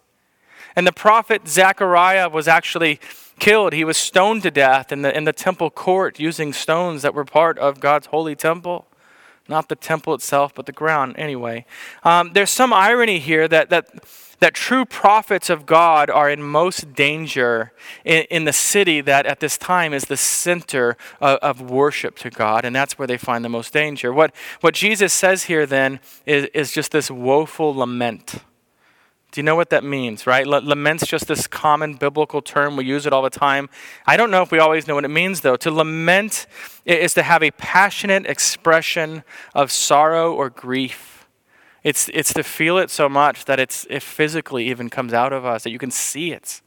And 0.77 0.87
the 0.87 0.93
prophet 0.93 1.49
Zechariah 1.49 2.29
was 2.29 2.47
actually 2.47 3.01
killed. 3.41 3.73
He 3.73 3.85
was 3.85 3.97
stoned 3.97 4.43
to 4.45 4.51
death 4.53 4.93
in 4.93 5.03
the, 5.03 5.17
in 5.17 5.25
the 5.25 5.33
temple 5.33 5.71
court 5.71 6.21
using 6.21 6.53
stones 6.53 7.03
that 7.03 7.13
were 7.13 7.25
part 7.25 7.59
of 7.59 7.81
God's 7.81 8.07
holy 8.07 8.37
temple. 8.37 8.87
Not 9.49 9.69
the 9.69 9.75
temple 9.75 10.15
itself, 10.15 10.55
but 10.55 10.67
the 10.67 10.73
ground. 10.73 11.17
Anyway, 11.19 11.67
um, 12.05 12.31
there's 12.35 12.51
some 12.51 12.73
irony 12.73 13.19
here 13.19 13.49
that, 13.49 13.69
that, 13.71 13.89
that 14.41 14.55
true 14.55 14.85
prophets 14.85 15.51
of 15.51 15.67
God 15.67 16.11
are 16.11 16.31
in 16.31 16.43
most 16.43 16.95
danger 16.95 17.73
in, 18.05 18.25
in 18.31 18.45
the 18.45 18.53
city 18.53 19.01
that 19.03 19.27
at 19.27 19.41
this 19.41 19.57
time 19.57 19.93
is 19.93 20.05
the 20.05 20.17
center 20.17 20.97
of, 21.21 21.39
of, 21.39 21.71
worship 21.71 22.17
to 22.19 22.31
God, 22.31 22.65
and 22.65 22.75
that's 22.75 22.99
where 22.99 23.07
they 23.07 23.19
find 23.19 23.45
the 23.45 23.49
most 23.49 23.73
danger. 23.73 24.13
What, 24.13 24.35
what 24.61 24.75
Jesus 24.75 25.13
says 25.13 25.45
here 25.45 25.67
then 25.67 26.01
is, 26.27 26.47
is 26.55 26.73
just 26.73 26.91
this 26.93 27.11
woeful 27.11 27.75
lament 27.75 28.41
do 29.33 29.41
you 29.41 29.45
know 29.45 29.55
what 29.55 29.71
that 29.71 29.85
means, 29.85 30.27
right? 30.27 30.45
Lament's 30.45 31.07
just 31.07 31.29
this 31.29 31.47
common 31.47 31.95
biblical 31.95 32.43
term. 32.43 32.77
We 32.77 32.85
use 32.85 33.07
it 33.07 33.13
all 33.13 33.23
the 33.23 33.31
time. 33.31 33.69
I 34.05 34.17
don't 34.17 34.31
know 34.33 34.43
if 34.43 34.51
we 34.51 34.59
always 34.59 34.89
know 34.89 34.97
what 34.97 35.05
it 35.05 35.09
means, 35.09 35.43
though. 35.43 35.57
To 35.57 35.71
lament 35.71 36.47
is 36.85 37.15
to 37.15 37.23
have 37.23 37.41
a 37.43 37.53
passionate 37.53 38.27
expression 38.27 39.23
of 39.55 39.71
sorrow 39.71 40.35
or 40.35 40.51
grief. 40.51 41.20
It's, 41.83 42.11
it's 42.13 42.35
to 42.35 42.43
feel 42.43 42.79
it 42.79 42.91
so 42.91 43.09
much 43.09 43.47
that 43.47 43.59
it's, 43.59 43.87
it 43.89 44.03
physically 44.03 44.69
even 44.69 44.91
comes 44.91 45.13
out 45.13 45.33
of 45.33 45.45
us, 45.45 45.65
that 45.65 45.71
you 45.71 45.79
can 45.79 45.91
see 45.91 46.33
it. 46.33 46.61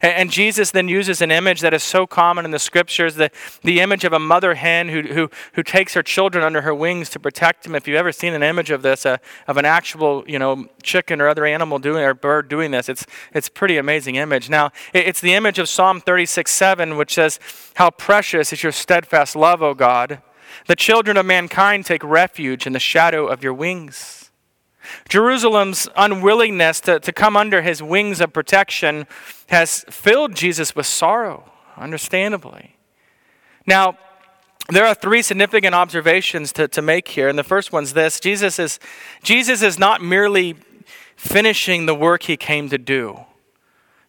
And, 0.00 0.30
Jesus 0.30 0.70
then 0.70 0.88
uses 0.88 1.20
an 1.20 1.30
image 1.30 1.60
that 1.60 1.74
is 1.74 1.82
so 1.82 2.06
common 2.06 2.44
in 2.44 2.50
the 2.50 2.58
scriptures 2.58 3.16
the, 3.16 3.30
the 3.62 3.80
image 3.80 4.04
of 4.04 4.12
a 4.12 4.18
mother 4.18 4.54
hen 4.54 4.88
who, 4.88 5.02
who, 5.02 5.30
who 5.54 5.62
takes 5.62 5.94
her 5.94 6.02
children 6.02 6.44
under 6.44 6.62
her 6.62 6.74
wings 6.74 7.10
to 7.10 7.20
protect 7.20 7.64
them. 7.64 7.74
If 7.74 7.86
you've 7.86 7.96
ever 7.96 8.12
seen 8.12 8.32
an 8.32 8.42
image 8.42 8.70
of 8.70 8.82
this, 8.82 9.04
uh, 9.04 9.18
of 9.46 9.56
an 9.56 9.64
actual 9.64 10.24
you 10.26 10.38
know, 10.38 10.66
chicken 10.82 11.20
or 11.20 11.28
other 11.28 11.44
animal 11.44 11.78
doing 11.78 12.04
or 12.04 12.14
bird 12.14 12.48
doing 12.48 12.70
this, 12.70 12.88
it's, 12.88 13.04
it's 13.34 13.48
pretty 13.48 13.76
amazing 13.76 14.16
image. 14.16 14.48
Now, 14.48 14.70
it's 14.94 15.20
the 15.20 15.34
image 15.34 15.58
of 15.58 15.68
Psalm 15.68 16.00
36 16.00 16.50
7, 16.50 16.96
which 16.96 17.14
says, 17.14 17.38
How 17.74 17.90
precious 17.90 18.52
is 18.52 18.62
your 18.62 18.72
steadfast 18.72 19.36
love, 19.36 19.62
O 19.62 19.74
God! 19.74 20.22
The 20.66 20.76
children 20.76 21.16
of 21.16 21.26
mankind 21.26 21.86
take 21.86 22.04
refuge 22.04 22.66
in 22.66 22.72
the 22.72 22.78
shadow 22.78 23.26
of 23.26 23.42
your 23.42 23.54
wings. 23.54 24.21
Jerusalem's 25.08 25.88
unwillingness 25.96 26.80
to, 26.80 27.00
to 27.00 27.12
come 27.12 27.36
under 27.36 27.62
his 27.62 27.82
wings 27.82 28.20
of 28.20 28.32
protection 28.32 29.06
has 29.48 29.84
filled 29.90 30.34
Jesus 30.34 30.74
with 30.74 30.86
sorrow, 30.86 31.50
understandably. 31.76 32.76
Now, 33.66 33.96
there 34.68 34.86
are 34.86 34.94
three 34.94 35.22
significant 35.22 35.74
observations 35.74 36.52
to, 36.52 36.68
to 36.68 36.82
make 36.82 37.08
here. 37.08 37.28
And 37.28 37.38
the 37.38 37.44
first 37.44 37.72
one's 37.72 37.92
this 37.92 38.20
Jesus 38.20 38.58
is, 38.58 38.78
Jesus 39.22 39.62
is 39.62 39.78
not 39.78 40.00
merely 40.00 40.56
finishing 41.16 41.86
the 41.86 41.94
work 41.94 42.24
he 42.24 42.36
came 42.36 42.68
to 42.68 42.78
do. 42.78 43.20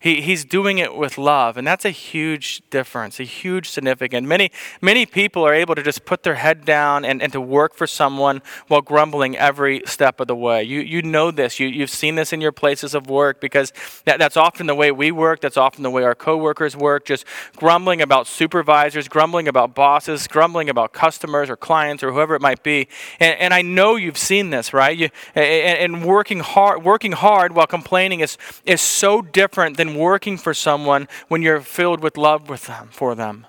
He, 0.04 0.22
he's 0.22 0.44
doing 0.44 0.80
it 0.80 0.98
with 0.98 1.18
love, 1.18 1.56
and 1.56 1.66
that's 1.66 1.86
a 1.86 1.90
huge 1.90 2.62
difference, 2.70 3.22
a 3.22 3.24
huge 3.24 3.70
significance. 3.70 4.28
Many, 4.28 4.52
many 4.82 5.06
people 5.06 5.48
are 5.48 5.54
able 5.54 5.76
to 5.76 5.82
just 5.82 6.04
put 6.04 6.24
their 6.24 6.36
head 6.36 6.66
down 6.66 7.06
and, 7.06 7.22
and 7.22 7.32
to 7.32 7.40
work 7.40 7.74
for 7.74 7.88
someone 7.88 8.42
while 8.68 8.82
grumbling 8.82 9.38
every 9.38 9.82
step 9.86 10.20
of 10.20 10.28
the 10.28 10.36
way. 10.36 10.62
You, 10.62 10.82
you 10.82 11.02
know 11.02 11.32
this. 11.32 11.58
You, 11.58 11.68
you've 11.70 11.90
seen 11.90 12.16
this 12.16 12.34
in 12.34 12.42
your 12.42 12.52
places 12.52 12.94
of 12.94 13.08
work 13.08 13.40
because 13.40 13.72
that, 14.04 14.20
that's 14.20 14.36
often 14.36 14.68
the 14.68 14.76
way 14.76 14.92
we 14.92 15.10
work. 15.10 15.40
That's 15.40 15.56
often 15.56 15.84
the 15.84 15.90
way 15.90 16.04
our 16.04 16.16
coworkers 16.16 16.76
work, 16.76 17.06
just 17.06 17.24
grumbling 17.56 18.02
about 18.02 18.28
supervisors, 18.28 19.08
grumbling 19.08 19.48
about 19.48 19.74
bosses, 19.74 20.28
grumbling 20.28 20.70
about 20.70 20.92
customers 20.92 21.50
or 21.50 21.56
clients 21.56 22.04
or 22.04 22.12
whoever 22.12 22.36
it 22.36 22.42
might 22.42 22.62
be. 22.62 22.90
And, 23.22 23.40
and 23.40 23.54
I 23.54 23.62
know 23.62 23.96
you've 23.96 24.18
seen 24.18 24.50
this, 24.50 24.74
right? 24.74 24.98
You, 24.98 25.12
and, 25.34 25.94
and 25.96 26.06
working 26.06 26.42
hard, 26.42 26.84
working 26.84 27.14
hard 27.14 27.56
while 27.56 27.68
complaining 27.68 28.20
is, 28.20 28.38
is 28.66 28.82
so 28.82 29.22
different 29.22 29.78
than 29.78 29.93
working 29.96 30.38
for 30.38 30.54
someone 30.54 31.08
when 31.28 31.42
you're 31.42 31.62
filled 31.62 32.02
with 32.02 32.18
love 32.18 32.50
with 32.50 32.68
them, 32.68 32.90
for 32.92 33.16
them. 33.16 33.48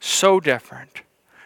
So 0.00 0.40
different. 0.40 1.02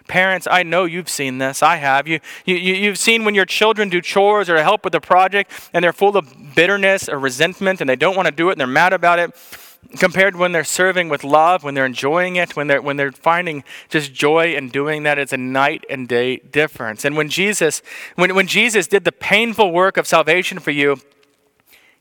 Parents, 0.06 0.46
I 0.50 0.62
know 0.62 0.84
you've 0.84 1.08
seen 1.08 1.38
this. 1.38 1.62
I 1.62 1.76
have. 1.76 2.06
You, 2.06 2.20
you, 2.44 2.56
you've 2.56 2.98
seen 2.98 3.24
when 3.24 3.34
your 3.34 3.46
children 3.46 3.88
do 3.88 4.02
chores 4.02 4.50
or 4.50 4.62
help 4.62 4.84
with 4.84 4.94
a 4.94 5.00
project 5.00 5.50
and 5.72 5.82
they're 5.82 5.94
full 5.94 6.16
of 6.16 6.54
bitterness 6.54 7.08
or 7.08 7.18
resentment 7.18 7.80
and 7.80 7.88
they 7.88 7.96
don't 7.96 8.14
want 8.14 8.26
to 8.26 8.32
do 8.32 8.50
it 8.50 8.52
and 8.52 8.60
they're 8.60 8.66
mad 8.66 8.92
about 8.92 9.18
it 9.18 9.34
compared 9.98 10.36
when 10.36 10.52
they're 10.52 10.64
serving 10.64 11.08
with 11.08 11.24
love, 11.24 11.62
when 11.62 11.74
they're 11.74 11.86
enjoying 11.86 12.36
it, 12.36 12.56
when 12.56 12.66
they're 12.66 12.82
when 12.82 12.96
they're 12.96 13.12
finding 13.12 13.64
just 13.88 14.12
joy 14.12 14.54
in 14.54 14.68
doing 14.68 15.02
that, 15.04 15.18
it's 15.18 15.32
a 15.32 15.36
night 15.36 15.84
and 15.88 16.08
day 16.08 16.36
difference. 16.36 17.04
And 17.04 17.16
when 17.16 17.28
Jesus, 17.28 17.82
when, 18.16 18.34
when 18.34 18.46
Jesus 18.46 18.86
did 18.86 19.04
the 19.04 19.12
painful 19.12 19.72
work 19.72 19.96
of 19.96 20.06
salvation 20.06 20.58
for 20.58 20.70
you, 20.70 20.98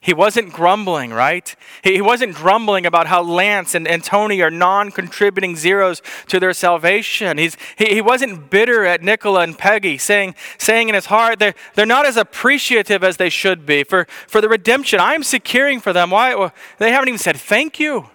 he 0.04 0.13
wasn't 0.13 0.52
grumbling, 0.52 1.13
right? 1.13 1.56
He 1.82 2.02
wasn't 2.02 2.36
grumbling 2.36 2.86
about 2.86 3.08
how 3.08 3.24
Lance 3.24 3.74
and, 3.74 3.88
and 3.88 4.04
Tony 4.04 4.42
are 4.42 4.52
non 4.52 4.92
contributing 4.92 5.56
zeros 5.56 6.02
to 6.28 6.42
their 6.42 6.52
salvation. 6.52 7.38
He's, 7.38 7.56
he, 7.78 7.86
he 7.86 8.02
wasn't 8.02 8.50
bitter 8.50 8.84
at 8.84 9.02
Nicola 9.02 9.44
and 9.44 9.58
Peggy, 9.58 9.98
saying, 9.98 10.36
saying 10.58 10.89
in 10.89 10.96
his 10.96 11.06
heart, 11.06 11.39
they're, 11.39 11.56
they're 11.76 11.86
not 11.86 12.06
as 12.06 12.18
appreciative 12.18 13.02
as 13.02 13.16
they 13.16 13.30
should 13.30 13.66
be 13.66 13.86
for, 13.86 14.06
for 14.28 14.42
the 14.42 14.50
redemption 14.50 15.00
I'm 15.00 15.24
securing 15.24 15.80
for 15.80 15.94
them. 15.94 16.10
Why? 16.10 16.36
Well, 16.36 16.52
they 16.80 16.92
haven't 16.92 17.08
even 17.08 17.18
said 17.18 17.38
thank 17.38 17.80
you. 17.80 18.10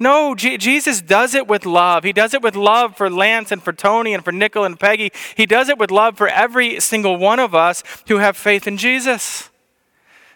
No, 0.00 0.34
G- 0.34 0.58
Jesus 0.58 1.00
does 1.00 1.36
it 1.36 1.46
with 1.46 1.66
love. 1.66 2.02
He 2.02 2.12
does 2.12 2.34
it 2.34 2.42
with 2.42 2.56
love 2.56 2.96
for 2.96 3.08
Lance 3.08 3.52
and 3.52 3.62
for 3.62 3.72
Tony 3.72 4.12
and 4.12 4.24
for 4.24 4.32
Nicola 4.32 4.66
and 4.66 4.80
Peggy. 4.80 5.12
He 5.36 5.46
does 5.46 5.68
it 5.68 5.78
with 5.78 5.92
love 5.92 6.16
for 6.16 6.26
every 6.26 6.80
single 6.80 7.16
one 7.16 7.38
of 7.38 7.54
us 7.54 7.84
who 8.08 8.16
have 8.16 8.36
faith 8.36 8.66
in 8.66 8.76
Jesus. 8.76 9.50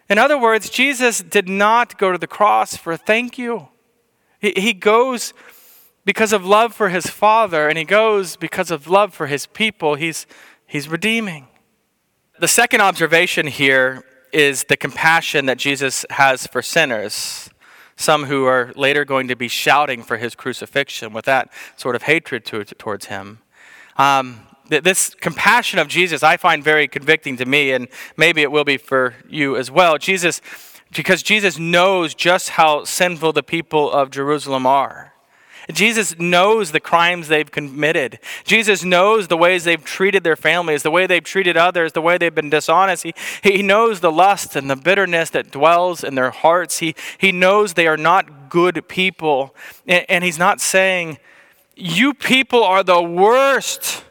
In 0.09 0.19
other 0.19 0.39
words, 0.39 0.69
Jesus 0.69 1.21
did 1.21 1.49
not 1.49 1.99
go 1.99 2.13
to 2.13 2.19
the 2.19 2.27
cross 2.27 2.77
for 2.77 2.97
thank 2.97 3.39
you. 3.39 3.69
He, 4.39 4.53
he 4.57 4.73
goes 4.73 5.33
because 6.05 6.33
of 6.33 6.45
love 6.45 6.75
for 6.75 6.91
his 6.91 7.07
Father, 7.07 7.69
and 7.69 7.79
he 7.79 7.85
goes 7.85 8.37
because 8.37 8.71
of 8.71 8.87
love 8.87 9.15
for 9.15 9.27
his 9.27 9.47
people. 9.47 9.95
He's, 9.95 10.27
he's 10.67 10.89
redeeming. 10.89 11.49
The 12.39 12.49
second 12.49 12.83
observation 12.83 13.47
here 13.47 14.05
is 14.33 14.65
the 14.65 14.77
compassion 14.77 15.47
that 15.47 15.57
Jesus 15.57 16.05
has 16.11 16.47
for 16.47 16.61
sinners, 16.61 17.49
some 17.97 18.25
who 18.25 18.45
are 18.45 18.73
later 18.75 19.05
going 19.05 19.29
to 19.29 19.37
be 19.37 19.49
shouting 19.49 20.03
for 20.03 20.17
his 20.17 20.35
crucifixion 20.35 21.13
with 21.13 21.25
that 21.25 21.51
sort 21.77 21.97
of 21.97 22.03
hatred 22.03 22.45
to, 22.47 22.65
towards 22.65 23.07
him. 23.07 23.39
Um, 23.97 24.41
this 24.69 25.15
compassion 25.15 25.79
of 25.79 25.89
Jesus 25.89 26.23
I 26.23 26.37
find 26.37 26.63
very 26.63 26.89
convicting 26.89 27.37
to 27.39 27.45
me, 27.45 27.73
and 27.73 27.89
maybe 28.17 28.43
it 28.43 28.51
will 28.51 28.65
be 28.65 28.77
for 28.77 29.15
you 29.29 29.57
as 29.57 29.71
well. 29.71 29.99
Jesus, 29.99 30.41
because 30.95 31.23
Jesus 31.23 31.59
knows 31.59 32.15
just 32.15 32.51
how 32.51 32.85
sinful 32.85 33.33
the 33.33 33.43
people 33.43 33.91
of 33.91 34.11
Jerusalem 34.11 34.67
are. 34.67 35.15
Jesus 35.73 36.19
knows 36.19 36.73
the 36.73 36.81
crimes 36.81 37.29
they've 37.29 37.51
committed. 37.51 38.19
Jesus 38.45 38.85
knows 38.85 39.29
the 39.29 39.37
ways 39.37 39.65
they've 39.65 39.83
treated 39.83 40.23
their 40.23 40.37
families, 40.37 40.83
the 40.83 40.91
way 40.91 41.07
they've 41.07 41.25
treated 41.25 41.57
others, 41.57 41.93
the 41.93 42.03
way 42.03 42.19
they've 42.19 42.35
been 42.35 42.51
dishonest. 42.51 43.05
He, 43.05 43.15
he 43.43 43.63
knows 43.63 44.01
the 44.01 44.13
lust 44.13 44.57
and 44.57 44.69
the 44.69 44.77
bitterness 44.77 45.31
that 45.31 45.51
dwells 45.51 46.05
in 46.05 46.17
their 46.17 46.31
hearts. 46.31 46.79
He, 46.79 46.95
he 47.17 47.33
knows 47.33 47.75
they 47.75 47.87
are 47.87 47.97
not 47.97 48.51
good 48.51 48.89
people. 48.89 49.55
And, 49.87 50.05
and 50.09 50.25
he's 50.25 50.39
not 50.39 50.61
saying, 50.61 51.19
You 51.77 52.13
people 52.13 52.63
are 52.63 52.83
the 52.83 53.03
worst. 53.03 54.05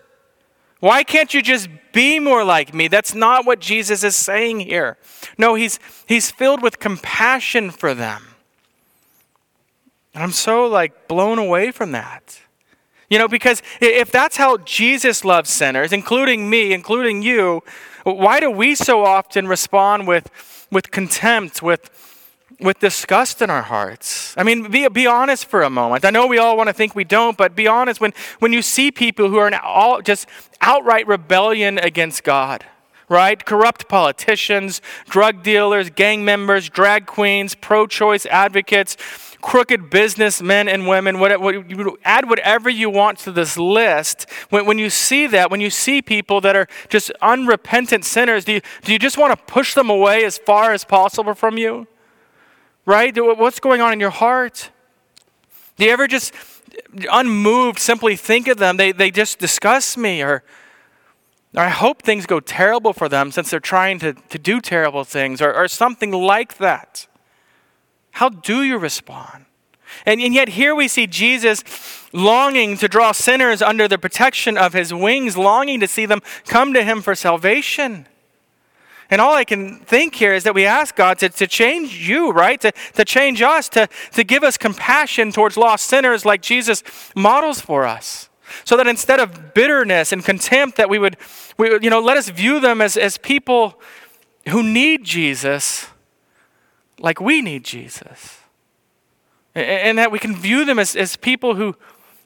Why 0.84 1.06
can't 1.06 1.34
you 1.34 1.41
just 1.41 1.69
be 1.93 2.19
more 2.19 2.43
like 2.43 2.74
me? 2.74 2.89
That's 2.89 3.15
not 3.15 3.46
what 3.46 3.62
Jesus 3.62 4.04
is 4.04 4.17
saying 4.17 4.60
here. 4.60 4.98
No, 5.38 5.56
he's, 5.56 5.80
he's 6.10 6.30
filled 6.30 6.62
with 6.62 6.78
compassion 6.78 7.72
for 7.72 7.93
them. 7.93 8.36
And 10.13 10.22
I'm 10.22 10.34
so 10.34 10.65
like 10.65 11.08
blown 11.08 11.39
away 11.39 11.72
from 11.72 11.93
that. 11.93 12.41
You 13.10 13.17
know, 13.17 13.30
because 13.30 13.62
if 13.80 14.12
that's 14.12 14.36
how 14.36 14.58
Jesus 14.58 15.24
loves 15.24 15.50
sinners, 15.50 15.93
including 15.93 16.50
me, 16.50 16.74
including 16.74 17.22
you, 17.22 17.63
why 18.04 18.41
do 18.41 18.52
we 18.52 18.76
so 18.76 19.06
often 19.06 19.48
respond 19.48 20.06
with, 20.06 20.67
with 20.69 20.91
contempt, 20.91 21.62
with, 21.62 21.89
with 22.59 22.79
disgust 22.79 23.41
in 23.41 23.49
our 23.49 23.61
hearts? 23.61 24.33
I 24.37 24.43
mean, 24.43 24.69
be, 24.69 24.87
be 24.89 25.07
honest 25.07 25.45
for 25.45 25.63
a 25.63 25.69
moment. 25.69 26.05
I 26.05 26.09
know 26.09 26.27
we 26.27 26.37
all 26.37 26.57
want 26.57 26.67
to 26.67 26.73
think 26.73 26.95
we 26.95 27.03
don't, 27.03 27.37
but 27.37 27.55
be 27.55 27.67
honest 27.67 28.01
when, 28.01 28.13
when 28.39 28.53
you 28.53 28.61
see 28.61 28.91
people 28.91 29.29
who 29.29 29.37
are 29.37 29.47
in 29.47 29.53
all, 29.53 30.01
just 30.01 30.27
outright 30.61 31.07
rebellion 31.07 31.77
against 31.77 32.23
God 32.23 32.65
right? 33.09 33.45
Corrupt 33.45 33.87
politicians, 33.87 34.81
drug 35.07 35.43
dealers, 35.43 35.89
gang 35.89 36.25
members, 36.25 36.69
drag 36.69 37.05
queens, 37.05 37.53
pro 37.53 37.85
choice 37.85 38.25
advocates, 38.25 38.97
crooked 39.41 39.89
businessmen 39.89 40.67
and 40.67 40.87
women, 40.87 41.19
what, 41.19 41.39
what, 41.39 41.69
you 41.69 41.97
add 42.03 42.29
whatever 42.29 42.69
you 42.69 42.89
want 42.89 43.19
to 43.19 43.31
this 43.31 43.57
list. 43.57 44.25
When, 44.49 44.65
when 44.65 44.79
you 44.79 44.89
see 44.89 45.27
that, 45.27 45.51
when 45.51 45.61
you 45.61 45.69
see 45.69 46.01
people 46.01 46.41
that 46.41 46.55
are 46.55 46.67
just 46.89 47.11
unrepentant 47.21 48.05
sinners, 48.05 48.45
do 48.45 48.53
you, 48.53 48.61
do 48.83 48.93
you 48.93 48.99
just 48.99 49.17
want 49.17 49.37
to 49.37 49.53
push 49.53 49.75
them 49.75 49.89
away 49.89 50.23
as 50.23 50.37
far 50.37 50.73
as 50.73 50.83
possible 50.83 51.35
from 51.35 51.57
you? 51.57 51.87
Right? 52.86 53.13
What's 53.15 53.60
going 53.60 53.82
on 53.82 53.93
in 53.93 54.00
your 54.00 54.10
heart? 54.10 54.72
Do 55.78 55.86
you 55.86 55.91
ever 55.91 56.08
just, 56.08 56.34
unmoved, 57.12 57.80
simply 57.80 58.15
think 58.15 58.48
of 58.48 58.58
them? 58.58 58.78
They, 58.78 58.91
they 58.91 59.12
just 59.12 59.39
disgust 59.39 59.98
me 59.98 60.22
or 60.22 60.43
I 61.56 61.69
hope 61.69 62.02
things 62.02 62.26
go 62.26 62.39
terrible 62.39 62.93
for 62.93 63.08
them 63.08 63.32
since 63.32 63.52
they're 63.52 63.60
trying 63.60 64.00
to, 64.00 64.13
to 64.13 64.39
do 64.39 64.60
terrible 64.60 65.04
things 65.04 65.39
or, 65.39 65.54
or 65.54 65.67
something 65.67 66.12
like 66.12 66.58
that. 66.58 67.08
How 68.12 68.30
do 68.30 68.63
you 68.63 68.78
respond? 68.78 69.46
And, 70.08 70.19
and 70.19 70.34
yet, 70.34 70.50
here 70.50 70.74
we 70.74 70.88
see 70.88 71.06
Jesus 71.06 71.63
longing 72.12 72.78
to 72.78 72.88
draw 72.88 73.12
sinners 73.12 73.62
under 73.62 73.88
the 73.88 74.00
protection 74.00 74.58
of 74.58 74.74
his 74.74 74.91
wings, 74.91 75.38
longing 75.38 75.80
to 75.82 75.88
see 75.88 76.08
them 76.08 76.22
come 76.46 76.74
to 76.74 76.84
him 76.84 77.04
for 77.04 77.13
salvation. 77.13 78.08
And 79.13 79.21
all 79.21 79.36
I 79.36 79.43
can 79.43 79.78
think 79.78 80.15
here 80.15 80.34
is 80.34 80.43
that 80.43 80.56
we 80.56 80.65
ask 80.65 80.95
God 80.95 81.19
to, 81.19 81.30
to 81.30 81.45
change 81.45 82.10
you, 82.10 82.32
right? 82.32 82.60
To, 82.62 82.71
to 82.95 83.06
change 83.06 83.43
us, 83.43 83.69
to, 83.69 83.88
to 84.13 84.23
give 84.23 84.43
us 84.43 84.58
compassion 84.58 85.32
towards 85.32 85.56
lost 85.56 85.86
sinners 85.86 86.26
like 86.26 86.41
Jesus 86.41 86.82
models 87.15 87.62
for 87.62 87.86
us. 87.86 88.30
So 88.63 88.76
that 88.76 88.88
instead 88.88 89.19
of 89.19 89.54
bitterness 89.54 90.13
and 90.13 90.26
contempt, 90.26 90.78
that 90.78 90.89
we 90.89 90.97
would, 90.97 91.17
we, 91.60 91.73
you 91.73 91.91
know, 91.91 91.99
let 91.99 92.17
us 92.17 92.30
view 92.30 92.60
them 92.60 92.82
as, 92.82 92.97
as 92.97 93.19
people 93.19 93.80
who 94.49 94.63
need 94.63 95.04
Jesus 95.04 95.86
like 96.97 97.21
we 97.21 97.39
need 97.39 97.63
Jesus. 97.63 98.39
And 99.54 99.99
that 99.99 100.12
we 100.12 100.17
can 100.17 100.36
view 100.36 100.65
them 100.65 100.80
as, 100.80 100.95
as 100.95 101.17
people 101.17 101.54
who, 101.54 101.76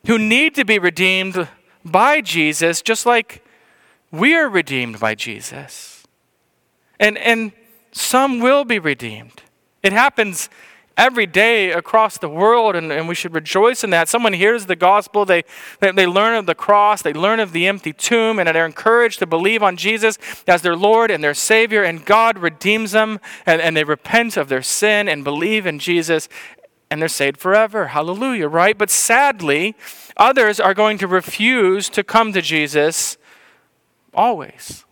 who 0.06 0.18
need 0.18 0.56
to 0.56 0.64
be 0.64 0.80
redeemed 0.80 1.50
by 1.84 2.22
Jesus, 2.22 2.82
just 2.82 3.06
like 3.06 3.44
we 4.10 4.34
are 4.36 4.48
redeemed 4.48 5.02
by 5.02 5.16
Jesus. 5.16 5.97
And, 7.00 7.18
and 7.18 7.52
some 7.92 8.40
will 8.40 8.66
be 8.66 8.80
redeemed. 8.80 9.44
It 9.84 9.94
happens 9.94 10.50
every 10.98 11.28
day 11.28 11.72
across 11.72 12.18
the 12.18 12.28
world, 12.28 12.76
and, 12.76 12.92
and 12.92 13.08
we 13.08 13.14
should 13.14 13.34
rejoice 13.34 13.84
in 13.84 13.92
that. 13.92 14.10
Someone 14.10 14.34
hears 14.34 14.66
the 14.66 14.76
gospel, 14.76 15.26
they, 15.26 15.44
they, 15.80 15.92
they 15.92 16.08
learn 16.08 16.36
of 16.36 16.48
the 16.48 16.56
cross, 16.56 17.04
they 17.04 17.14
learn 17.14 17.40
of 17.40 17.52
the 17.52 17.68
empty 17.68 17.94
tomb, 17.94 18.40
and 18.40 18.48
they're 18.48 18.66
encouraged 18.66 19.20
to 19.20 19.28
believe 19.28 19.62
on 19.62 19.78
Jesus 19.78 20.18
as 20.48 20.64
their 20.64 20.76
Lord 20.76 21.12
and 21.12 21.24
their 21.24 21.36
Savior, 21.36 21.84
and 21.84 22.04
God 22.04 22.40
redeems 22.40 22.94
them, 22.94 23.20
and, 23.46 23.62
and 23.62 23.78
they 23.78 23.84
repent 23.84 24.38
of 24.38 24.50
their 24.50 24.64
sin 24.64 25.08
and 25.08 25.24
believe 25.24 25.68
in 25.68 25.78
Jesus, 25.78 26.28
and 26.90 27.00
they're 27.00 27.10
saved 27.10 27.38
forever. 27.38 27.88
Hallelujah, 27.88 28.48
right? 28.48 28.76
But 28.78 28.90
sadly, 28.90 29.76
others 30.16 30.60
are 30.60 30.74
going 30.74 30.98
to 30.98 31.08
refuse 31.08 31.90
to 31.90 32.04
come 32.04 32.34
to 32.34 32.42
Jesus 32.42 33.18
always. 34.16 34.84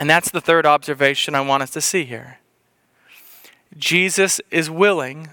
And 0.00 0.10
that's 0.10 0.30
the 0.30 0.40
third 0.40 0.66
observation 0.66 1.34
I 1.34 1.40
want 1.40 1.62
us 1.62 1.70
to 1.70 1.80
see 1.80 2.04
here. 2.04 2.38
Jesus 3.76 4.40
is 4.50 4.70
willing, 4.70 5.28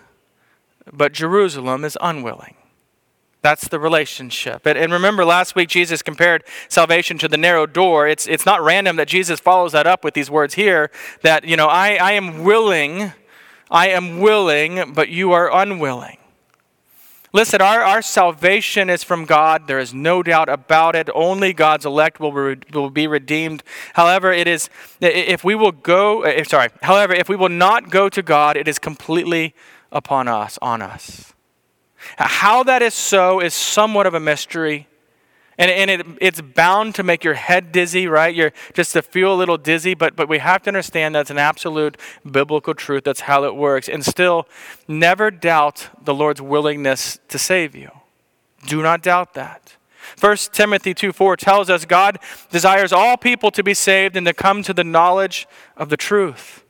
but 0.92 1.14
Jerusalem 1.14 1.84
is 1.84 1.98
unwilling. 2.02 2.56
That's 3.42 3.68
the 3.68 3.80
relationship. 3.80 4.68
And, 4.68 4.78
and, 4.78 4.94
remember, 4.94 5.26
last 5.26 5.56
week 5.56 5.70
Jesus 5.70 6.04
compared 6.04 6.44
salvation 6.70 7.18
to 7.20 7.28
the 7.28 7.38
narrow 7.38 7.66
door. 7.66 8.08
It's, 8.08 8.28
it's 8.28 8.46
not 8.46 8.62
random 8.62 8.98
that 8.98 9.08
Jesus 9.08 9.40
follows 9.40 9.72
that 9.72 9.88
up 9.88 10.04
with 10.04 10.14
these 10.14 10.30
words 10.30 10.54
here 10.54 10.92
that, 11.24 11.44
you 11.44 11.58
know, 11.58 11.68
I, 11.68 11.96
I 11.96 12.12
am 12.12 12.44
willing, 12.44 13.14
I 13.72 13.90
am 13.90 14.20
willing, 14.20 14.94
but 14.94 15.10
you 15.10 15.32
are 15.32 15.52
unwilling. 15.52 16.18
Listen, 17.34 17.62
our, 17.62 17.82
our 17.82 18.02
salvation 18.02 18.90
is 18.90 19.04
from 19.04 19.24
God. 19.24 19.68
There 19.68 19.80
is 19.80 19.94
no 19.94 20.22
doubt 20.22 20.50
about 20.50 20.98
it. 20.98 21.10
Only 21.16 21.54
God's 21.54 21.86
elect 21.86 22.20
will, 22.20 22.34
re, 22.34 22.58
will 22.74 22.90
be 22.90 23.08
redeemed. 23.08 23.64
However, 23.94 24.34
it 24.34 24.48
is, 24.48 24.70
if 25.00 25.42
we 25.44 25.56
will 25.56 25.72
go, 25.72 26.26
uh, 26.26 26.28
if, 26.28 26.50
sorry, 26.50 26.70
however, 26.82 27.14
if 27.14 27.30
we 27.30 27.38
will 27.38 27.50
not 27.50 27.90
go 27.90 28.10
to 28.10 28.22
God, 28.22 28.58
it 28.58 28.68
is 28.68 28.80
completely 28.80 29.56
upon 29.94 30.28
us, 30.28 30.60
on 30.62 30.82
us. 30.82 31.34
How 32.18 32.64
that 32.64 32.82
is 32.82 32.94
so 32.94 33.40
is 33.40 33.54
somewhat 33.54 34.08
of 34.08 34.14
a 34.14 34.20
mystery. 34.20 34.88
And, 35.58 35.70
and 35.70 35.92
it, 35.92 36.06
it's 36.22 36.42
bound 36.42 36.96
to 36.96 37.04
make 37.04 37.24
your 37.24 37.34
head 37.34 37.72
dizzy, 37.72 38.08
right? 38.08 38.34
You're 38.34 38.54
just 38.74 38.94
to 38.94 39.02
feel 39.02 39.34
a 39.34 39.36
little 39.36 39.58
dizzy, 39.58 39.94
but, 39.94 40.16
but 40.16 40.28
we 40.30 40.40
have 40.40 40.64
to 40.64 40.70
understand 40.70 41.14
that's 41.14 41.30
an 41.30 41.38
absolute 41.38 41.98
biblical 42.30 42.74
truth. 42.74 43.04
That's 43.04 43.22
how 43.22 43.44
it 43.44 43.56
works. 43.56 43.90
And 43.90 44.06
still, 44.06 44.48
never 44.88 45.30
doubt 45.30 45.90
the 46.04 46.14
Lord's 46.14 46.42
willingness 46.42 47.20
to 47.28 47.38
save 47.38 47.76
you. 47.76 47.92
Do 48.66 48.82
not 48.82 49.02
doubt 49.02 49.34
that. 49.34 49.76
1 50.20 50.38
Timothy 50.52 50.94
2 50.94 51.12
4 51.12 51.38
tells 51.38 51.70
us 51.70 51.86
God 51.86 52.20
desires 52.50 52.92
all 52.92 53.18
people 53.18 53.52
to 53.52 53.64
be 53.64 53.74
saved 53.74 54.16
and 54.16 54.26
to 54.26 54.34
come 54.34 54.64
to 54.64 54.74
the 54.74 54.84
knowledge 54.84 55.48
of 55.78 55.90
the 55.90 55.98
truth. 55.98 56.64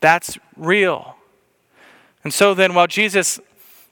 That's 0.00 0.38
real. 0.56 1.16
And 2.24 2.32
so 2.32 2.54
then, 2.54 2.74
while 2.74 2.86
Jesus 2.86 3.40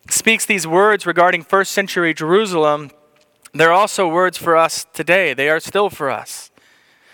speaks 0.09 0.46
these 0.46 0.66
words 0.66 1.07
regarding 1.07 1.42
first 1.42 1.73
century 1.73 2.14
Jerusalem, 2.14 2.90
they're 3.53 3.73
also 3.73 4.09
words 4.09 4.39
for 4.39 4.57
us 4.57 4.87
today. 4.93 5.35
They 5.35 5.49
are 5.49 5.61
still 5.61 5.91
for 5.91 6.11
us. 6.11 6.51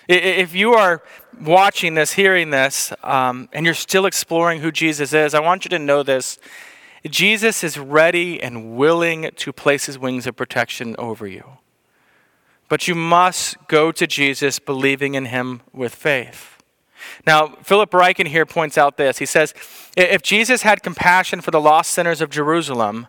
If 0.08 0.54
you 0.54 0.74
are 0.74 1.02
watching 1.40 1.94
this, 1.94 2.12
hearing 2.12 2.50
this, 2.50 2.92
um, 3.02 3.48
and 3.52 3.64
you're 3.64 3.74
still 3.74 4.06
exploring 4.06 4.60
who 4.60 4.70
Jesus 4.70 5.12
is, 5.12 5.34
I 5.34 5.40
want 5.40 5.64
you 5.64 5.68
to 5.70 5.78
know 5.78 6.02
this. 6.02 6.38
Jesus 7.08 7.64
is 7.64 7.78
ready 7.78 8.40
and 8.42 8.76
willing 8.76 9.30
to 9.36 9.52
place 9.52 9.86
his 9.86 9.98
wings 9.98 10.26
of 10.26 10.36
protection 10.36 10.94
over 10.98 11.26
you. 11.26 11.58
But 12.68 12.88
you 12.88 12.94
must 12.94 13.56
go 13.68 13.92
to 13.92 14.06
Jesus 14.06 14.58
believing 14.58 15.14
in 15.14 15.26
him 15.26 15.62
with 15.72 15.94
faith. 15.94 16.62
Now, 17.26 17.48
Philip 17.62 17.90
Ryken 17.90 18.26
here 18.26 18.46
points 18.46 18.76
out 18.76 18.96
this. 18.96 19.18
He 19.18 19.26
says, 19.26 19.54
If 19.96 20.22
Jesus 20.22 20.62
had 20.62 20.82
compassion 20.82 21.40
for 21.40 21.50
the 21.50 21.60
lost 21.60 21.92
sinners 21.92 22.20
of 22.20 22.30
Jerusalem, 22.30 23.06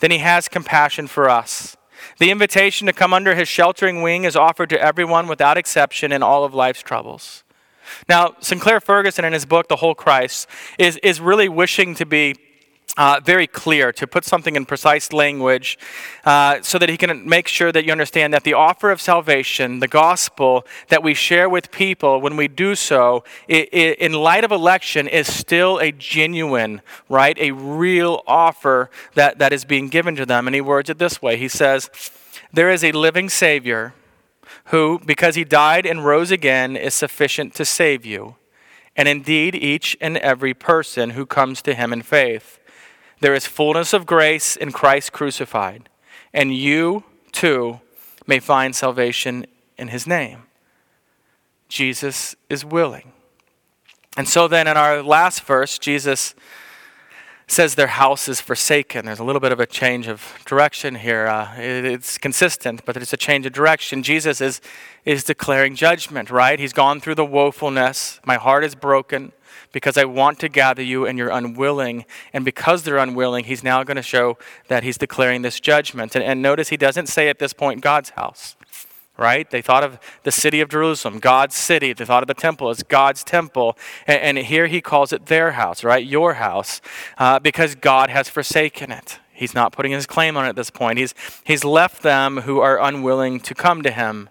then 0.00 0.10
he 0.10 0.18
has 0.18 0.48
compassion 0.48 1.06
for 1.06 1.30
us. 1.30 1.76
The 2.18 2.30
invitation 2.30 2.86
to 2.86 2.92
come 2.92 3.12
under 3.12 3.34
his 3.34 3.48
sheltering 3.48 4.02
wing 4.02 4.24
is 4.24 4.36
offered 4.36 4.70
to 4.70 4.80
everyone 4.80 5.28
without 5.28 5.56
exception 5.56 6.12
in 6.12 6.22
all 6.22 6.44
of 6.44 6.54
life's 6.54 6.82
troubles. 6.82 7.44
Now, 8.08 8.34
Sinclair 8.40 8.80
Ferguson, 8.80 9.24
in 9.24 9.32
his 9.32 9.46
book, 9.46 9.68
The 9.68 9.76
Whole 9.76 9.94
Christ, 9.94 10.46
is, 10.78 10.96
is 10.98 11.20
really 11.20 11.48
wishing 11.48 11.94
to 11.96 12.06
be 12.06 12.36
uh, 12.96 13.20
very 13.22 13.46
clear, 13.46 13.92
to 13.92 14.06
put 14.06 14.24
something 14.24 14.56
in 14.56 14.66
precise 14.66 15.12
language, 15.12 15.78
uh, 16.24 16.60
so 16.62 16.78
that 16.78 16.88
he 16.88 16.96
can 16.96 17.28
make 17.28 17.46
sure 17.46 17.70
that 17.70 17.84
you 17.84 17.92
understand 17.92 18.34
that 18.34 18.44
the 18.44 18.54
offer 18.54 18.90
of 18.90 19.00
salvation, 19.00 19.78
the 19.78 19.88
gospel 19.88 20.66
that 20.88 21.02
we 21.02 21.14
share 21.14 21.48
with 21.48 21.70
people, 21.70 22.20
when 22.20 22.36
we 22.36 22.48
do 22.48 22.74
so, 22.74 23.22
it, 23.46 23.68
it, 23.72 23.98
in 23.98 24.12
light 24.12 24.42
of 24.42 24.50
election, 24.50 25.06
is 25.06 25.32
still 25.32 25.78
a 25.78 25.92
genuine, 25.92 26.82
right, 27.08 27.38
a 27.38 27.52
real 27.52 28.22
offer 28.26 28.90
that, 29.14 29.38
that 29.38 29.52
is 29.52 29.64
being 29.64 29.88
given 29.88 30.16
to 30.16 30.26
them. 30.26 30.48
And 30.48 30.54
he 30.54 30.60
words 30.60 30.90
it 30.90 30.98
this 30.98 31.22
way 31.22 31.36
He 31.36 31.48
says, 31.48 31.90
There 32.52 32.70
is 32.70 32.82
a 32.82 32.92
living 32.92 33.28
Savior 33.28 33.94
who, 34.66 35.00
because 35.04 35.34
he 35.34 35.44
died 35.44 35.86
and 35.86 36.04
rose 36.04 36.30
again, 36.30 36.76
is 36.76 36.94
sufficient 36.94 37.54
to 37.54 37.64
save 37.64 38.04
you, 38.04 38.36
and 38.96 39.08
indeed 39.08 39.54
each 39.54 39.96
and 40.00 40.16
every 40.18 40.52
person 40.52 41.10
who 41.10 41.24
comes 41.24 41.62
to 41.62 41.74
him 41.74 41.92
in 41.92 42.02
faith. 42.02 42.57
There 43.20 43.34
is 43.34 43.46
fullness 43.46 43.92
of 43.92 44.06
grace 44.06 44.56
in 44.56 44.72
Christ 44.72 45.12
crucified, 45.12 45.88
and 46.32 46.54
you 46.54 47.04
too 47.32 47.80
may 48.26 48.38
find 48.38 48.74
salvation 48.74 49.46
in 49.76 49.88
his 49.88 50.06
name. 50.06 50.44
Jesus 51.68 52.36
is 52.48 52.64
willing. 52.64 53.12
And 54.16 54.28
so 54.28 54.48
then 54.48 54.66
in 54.66 54.76
our 54.76 55.02
last 55.02 55.42
verse, 55.42 55.78
Jesus 55.78 56.34
says 57.46 57.76
their 57.76 57.86
house 57.86 58.28
is 58.28 58.40
forsaken. 58.40 59.06
There's 59.06 59.18
a 59.18 59.24
little 59.24 59.40
bit 59.40 59.52
of 59.52 59.60
a 59.60 59.66
change 59.66 60.06
of 60.06 60.38
direction 60.44 60.96
here. 60.96 61.26
Uh, 61.26 61.54
it, 61.56 61.84
it's 61.84 62.18
consistent, 62.18 62.84
but 62.84 62.96
it's 62.96 63.12
a 63.12 63.16
change 63.16 63.46
of 63.46 63.52
direction. 63.52 64.02
Jesus 64.02 64.40
is, 64.40 64.60
is 65.04 65.24
declaring 65.24 65.74
judgment, 65.74 66.30
right? 66.30 66.60
He's 66.60 66.74
gone 66.74 67.00
through 67.00 67.14
the 67.14 67.24
woefulness. 67.24 68.20
My 68.26 68.36
heart 68.36 68.64
is 68.64 68.74
broken 68.74 69.32
because 69.72 69.96
I 69.96 70.04
want 70.04 70.38
to 70.40 70.48
gather 70.48 70.82
you 70.82 71.06
and 71.06 71.18
you're 71.18 71.30
unwilling. 71.30 72.04
And 72.32 72.44
because 72.44 72.82
they're 72.82 72.98
unwilling, 72.98 73.44
he's 73.44 73.62
now 73.62 73.82
going 73.84 73.96
to 73.96 74.02
show 74.02 74.38
that 74.68 74.82
he's 74.82 74.98
declaring 74.98 75.42
this 75.42 75.60
judgment. 75.60 76.14
And, 76.14 76.24
and 76.24 76.42
notice 76.42 76.68
he 76.68 76.76
doesn't 76.76 77.08
say 77.08 77.28
at 77.28 77.38
this 77.38 77.52
point 77.52 77.80
God's 77.80 78.10
house 78.10 78.56
right? 79.18 79.50
They 79.50 79.60
thought 79.60 79.82
of 79.82 79.98
the 80.22 80.30
city 80.30 80.60
of 80.60 80.68
Jerusalem, 80.68 81.18
God's 81.18 81.56
city. 81.56 81.92
They 81.92 82.04
thought 82.04 82.22
of 82.22 82.28
the 82.28 82.34
temple 82.34 82.70
as 82.70 82.84
God's 82.84 83.24
temple. 83.24 83.76
And, 84.06 84.38
and 84.38 84.46
here 84.46 84.68
he 84.68 84.80
calls 84.80 85.12
it 85.12 85.26
their 85.26 85.52
house, 85.52 85.82
right? 85.82 86.06
Your 86.06 86.34
house, 86.34 86.80
uh, 87.18 87.40
because 87.40 87.74
God 87.74 88.10
has 88.10 88.28
forsaken 88.28 88.92
it. 88.92 89.18
He's 89.32 89.54
not 89.54 89.72
putting 89.72 89.92
his 89.92 90.06
claim 90.06 90.36
on 90.36 90.46
it 90.46 90.50
at 90.50 90.56
this 90.56 90.70
point. 90.70 90.98
He's, 90.98 91.14
he's 91.44 91.64
left 91.64 92.02
them 92.02 92.38
who 92.38 92.60
are 92.60 92.80
unwilling 92.80 93.40
to 93.40 93.54
come 93.54 93.82
to 93.82 93.90
him. 93.90 94.30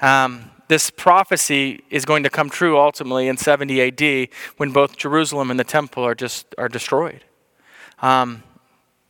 Um, 0.00 0.50
this 0.68 0.90
prophecy 0.90 1.84
is 1.90 2.04
going 2.04 2.22
to 2.22 2.30
come 2.30 2.50
true 2.50 2.78
ultimately 2.78 3.28
in 3.28 3.36
70 3.36 3.80
AD 3.80 4.28
when 4.56 4.70
both 4.70 4.96
Jerusalem 4.96 5.50
and 5.50 5.60
the 5.60 5.64
temple 5.64 6.04
are 6.04 6.14
just 6.14 6.54
are 6.58 6.68
destroyed. 6.68 7.24
Um, 8.00 8.42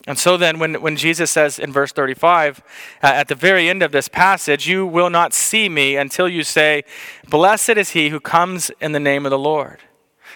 and 0.06 0.18
so 0.18 0.36
then, 0.36 0.58
when, 0.58 0.82
when 0.82 0.96
Jesus 0.96 1.30
says 1.30 1.58
in 1.58 1.72
verse 1.72 1.90
35, 1.90 2.62
uh, 3.02 3.06
at 3.06 3.28
the 3.28 3.34
very 3.34 3.70
end 3.70 3.82
of 3.82 3.90
this 3.90 4.06
passage, 4.06 4.68
you 4.68 4.86
will 4.86 5.08
not 5.08 5.32
see 5.32 5.70
me 5.70 5.96
until 5.96 6.28
you 6.28 6.42
say, 6.42 6.84
Blessed 7.28 7.70
is 7.70 7.90
he 7.90 8.10
who 8.10 8.20
comes 8.20 8.70
in 8.82 8.92
the 8.92 9.00
name 9.00 9.24
of 9.24 9.30
the 9.30 9.38
Lord. 9.38 9.80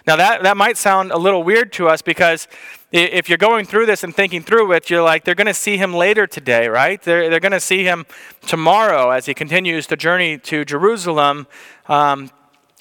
Now, 0.07 0.17
that, 0.17 0.43
that 0.43 0.57
might 0.57 0.79
sound 0.79 1.11
a 1.11 1.19
little 1.19 1.43
weird 1.43 1.71
to 1.75 1.89
us 1.89 2.01
because 2.01 2.49
if 2.91 3.29
you're 3.29 3.39
going 3.39 3.67
through 3.67 3.87
this 3.87 4.03
and 4.03 4.15
thinking 4.15 4.43
through 4.43 4.73
it, 4.73 4.89
you're 4.89 5.03
like, 5.03 5.25
they're 5.25 5.35
going 5.35 5.47
to 5.47 5.55
see 5.55 5.77
him 5.77 5.93
later 5.93 6.27
today, 6.27 6.69
right? 6.69 7.01
They're, 7.03 7.29
they're 7.29 7.41
going 7.41 7.53
to 7.53 7.61
see 7.61 7.85
him 7.85 8.07
tomorrow 8.47 9.11
as 9.11 9.27
he 9.27 9.35
continues 9.35 9.87
the 9.89 9.97
journey 9.97 10.39
to 10.39 10.65
Jerusalem. 10.65 11.47
Um, 11.87 12.31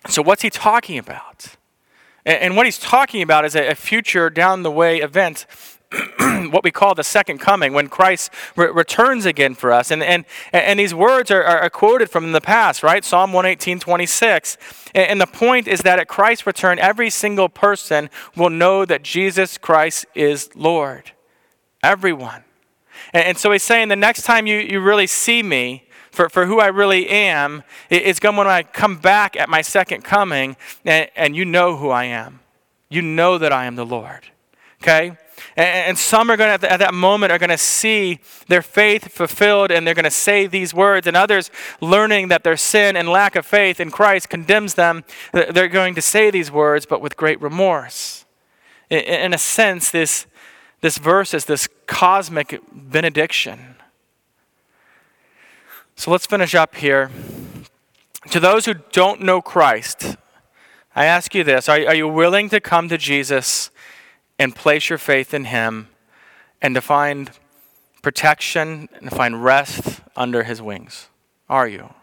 so, 0.07 0.21
what's 0.21 0.41
he 0.41 0.49
talking 0.49 0.97
about? 0.97 1.57
And, 2.25 2.37
and 2.37 2.55
what 2.55 2.65
he's 2.65 2.79
talking 2.79 3.21
about 3.21 3.43
is 3.43 3.55
a, 3.55 3.69
a 3.69 3.75
future 3.75 4.29
down 4.29 4.63
the 4.63 4.71
way 4.71 4.99
event 4.99 5.45
what 6.52 6.63
we 6.63 6.71
call 6.71 6.95
the 6.95 7.04
second 7.04 7.38
coming, 7.38 7.73
when 7.73 7.88
Christ 7.88 8.32
re- 8.56 8.67
returns 8.67 9.26
again 9.26 9.56
for 9.56 9.71
us. 9.71 9.89
And, 9.89 10.04
and, 10.04 10.26
and 10.52 10.80
these 10.80 10.93
words 10.93 11.32
are, 11.32 11.43
are 11.43 11.69
quoted 11.69 12.10
from 12.10 12.34
the 12.34 12.41
past, 12.41 12.84
right? 12.84 13.06
Psalm 13.06 13.32
118, 13.32 13.80
26. 13.80 14.58
And, 14.93 15.12
and 15.12 15.21
the 15.21 15.28
point 15.28 15.67
is 15.67 15.82
that 15.82 16.00
at 16.00 16.08
Christ's 16.08 16.45
return, 16.45 16.78
every 16.80 17.10
single 17.10 17.47
person 17.47 18.10
will 18.36 18.50
know 18.50 18.84
that 18.84 19.04
Jesus 19.04 19.58
Christ 19.58 20.06
is 20.13 20.50
Lord. 20.56 21.12
Everyone. 21.82 22.43
And, 23.13 23.23
and 23.23 23.38
so 23.38 23.52
he's 23.52 23.63
saying 23.63 23.88
the 23.88 23.95
next 23.95 24.23
time 24.23 24.45
you, 24.45 24.58
you 24.58 24.82
really 24.82 25.08
see 25.08 25.41
me, 25.41 25.84
for, 26.12 26.30
for 26.30 26.47
who 26.47 26.60
I 26.60 26.67
really 26.67 27.08
am, 27.08 27.63
it's 27.91 28.19
going 28.19 28.36
when 28.36 28.47
I 28.47 28.63
come 28.63 28.97
back 28.97 29.38
at 29.38 29.47
my 29.50 29.62
second 29.62 30.04
coming 30.04 30.58
and, 30.84 31.10
and 31.15 31.36
you 31.36 31.45
know 31.45 31.78
who 31.78 31.89
I 31.89 32.06
am. 32.06 32.39
You 32.89 33.04
know 33.04 33.38
that 33.38 33.54
I 33.54 33.65
am 33.65 33.76
the 33.76 33.86
Lord. 33.86 34.21
Okay? 34.82 35.15
And, 35.56 35.97
some 35.97 36.30
are 36.30 36.38
going 36.38 36.60
to, 36.60 36.71
at 36.71 36.78
that 36.78 36.93
moment, 36.93 37.32
are 37.32 37.38
going 37.38 37.50
to 37.50 37.58
see 37.58 38.19
their 38.47 38.62
faith 38.62 39.12
fulfilled 39.12 39.71
and 39.71 39.86
they're 39.86 39.93
going 39.93 40.06
to 40.06 40.12
say 40.12 40.47
these 40.47 40.73
words. 40.73 41.08
And 41.08 41.17
others, 41.17 41.50
learning 41.82 42.28
that 42.30 42.43
their 42.43 42.58
sin 42.58 42.95
and 42.95 43.10
lack 43.10 43.36
of 43.36 43.45
faith 43.45 43.80
in 43.80 43.91
Christ 43.91 44.30
condemns 44.30 44.76
them, 44.76 45.04
they're 45.34 45.67
going 45.67 45.95
to 45.95 46.02
say 46.02 46.32
these 46.32 46.52
words, 46.52 46.86
but 46.86 47.02
with 47.02 47.17
great 47.17 47.41
remorse. 47.41 48.26
In 48.89 49.34
a 49.34 49.38
sense, 49.38 49.91
this, 49.91 50.28
this 50.82 50.97
verse 50.97 51.34
is 51.34 51.45
this 51.45 51.67
cosmic 51.88 52.62
benediction. 52.71 53.76
So 55.95 56.12
let's 56.12 56.28
finish 56.28 56.54
up 56.54 56.76
here. 56.76 57.10
To 58.32 58.39
those 58.39 58.65
who 58.65 58.76
don't 58.91 59.21
know 59.21 59.41
Christ, 59.41 60.17
I 60.95 61.06
ask 61.06 61.34
you 61.34 61.43
this 61.43 61.67
are, 61.69 61.88
are 61.88 61.95
you 61.95 62.08
willing 62.08 62.50
to 62.50 62.60
come 62.60 62.89
to 62.89 62.97
Jesus? 62.97 63.71
And 64.39 64.56
place 64.56 64.89
your 64.89 64.97
faith 64.97 65.34
in 65.34 65.45
Him 65.45 65.89
and 66.62 66.76
to 66.76 66.82
find 66.82 67.32
protection 68.02 68.89
and 68.93 69.10
to 69.10 69.15
find 69.15 69.43
rest 69.43 70.02
under 70.15 70.43
His 70.43 70.62
wings? 70.62 71.10
Are 71.50 71.67
you? 71.67 71.93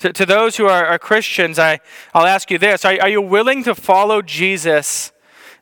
To, 0.00 0.12
to 0.12 0.26
those 0.26 0.56
who 0.56 0.66
are, 0.66 0.86
are, 0.86 0.98
Christians, 0.98 1.58
I, 1.58 1.78
I'll 2.12 2.26
ask 2.26 2.50
you 2.50 2.58
this 2.58 2.84
are, 2.84 3.00
are 3.00 3.08
you 3.08 3.22
willing 3.22 3.64
to 3.64 3.74
follow 3.74 4.22
Jesus? 4.22 5.12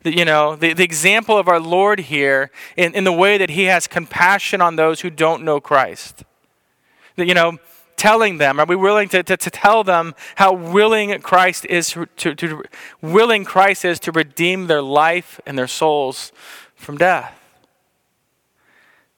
You 0.04 0.24
know, 0.24 0.56
the, 0.56 0.74
the 0.74 0.84
example 0.84 1.38
of 1.38 1.48
our 1.48 1.60
Lord 1.60 2.00
here 2.00 2.50
in, 2.76 2.94
in 2.94 3.04
the 3.04 3.12
way 3.12 3.38
that 3.38 3.50
He 3.50 3.64
has 3.64 3.86
compassion 3.86 4.60
on 4.60 4.76
those 4.76 5.00
who 5.00 5.10
don't 5.10 5.44
know 5.44 5.60
Christ. 5.60 6.24
You 7.16 7.34
know, 7.34 7.58
telling 8.04 8.36
them? 8.36 8.60
Are 8.60 8.66
we 8.66 8.76
willing 8.76 9.08
to, 9.08 9.22
to, 9.22 9.34
to 9.34 9.50
tell 9.50 9.82
them 9.82 10.14
how 10.34 10.52
willing 10.52 11.18
Christ 11.22 11.64
is 11.64 11.96
to, 12.16 12.34
to 12.34 12.62
willing 13.00 13.46
Christ 13.46 13.82
is 13.82 13.98
to 14.00 14.12
redeem 14.12 14.66
their 14.66 14.82
life 14.82 15.40
and 15.46 15.56
their 15.56 15.66
souls 15.66 16.30
from 16.74 16.98
death? 16.98 17.32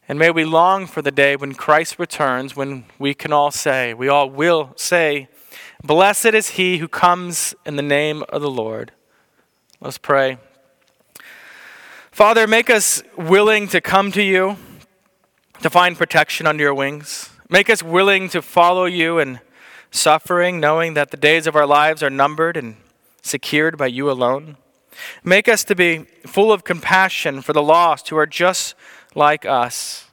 And 0.06 0.20
may 0.20 0.30
we 0.30 0.44
long 0.44 0.86
for 0.86 1.02
the 1.02 1.10
day 1.10 1.34
when 1.34 1.54
Christ 1.54 1.98
returns, 1.98 2.54
when 2.54 2.84
we 2.96 3.12
can 3.12 3.32
all 3.32 3.50
say, 3.50 3.92
we 3.92 4.06
all 4.06 4.30
will 4.30 4.72
say, 4.76 5.26
Blessed 5.82 6.26
is 6.26 6.50
he 6.50 6.78
who 6.78 6.86
comes 6.86 7.56
in 7.64 7.74
the 7.74 7.82
name 7.82 8.22
of 8.28 8.40
the 8.40 8.50
Lord. 8.50 8.92
Let's 9.80 9.98
pray. 9.98 10.38
Father, 12.12 12.46
make 12.46 12.70
us 12.70 13.02
willing 13.18 13.66
to 13.66 13.80
come 13.80 14.12
to 14.12 14.22
you, 14.22 14.58
to 15.62 15.70
find 15.70 15.98
protection 15.98 16.46
under 16.46 16.62
your 16.62 16.74
wings. 16.74 17.30
Make 17.48 17.70
us 17.70 17.80
willing 17.80 18.28
to 18.30 18.42
follow 18.42 18.86
you 18.86 19.20
in 19.20 19.38
suffering, 19.92 20.58
knowing 20.58 20.94
that 20.94 21.12
the 21.12 21.16
days 21.16 21.46
of 21.46 21.54
our 21.54 21.66
lives 21.66 22.02
are 22.02 22.10
numbered 22.10 22.56
and 22.56 22.76
secured 23.22 23.78
by 23.78 23.86
you 23.86 24.10
alone. 24.10 24.56
Make 25.22 25.48
us 25.48 25.62
to 25.64 25.76
be 25.76 26.06
full 26.26 26.52
of 26.52 26.64
compassion 26.64 27.42
for 27.42 27.52
the 27.52 27.62
lost 27.62 28.08
who 28.08 28.16
are 28.16 28.26
just 28.26 28.74
like 29.14 29.46
us, 29.46 30.08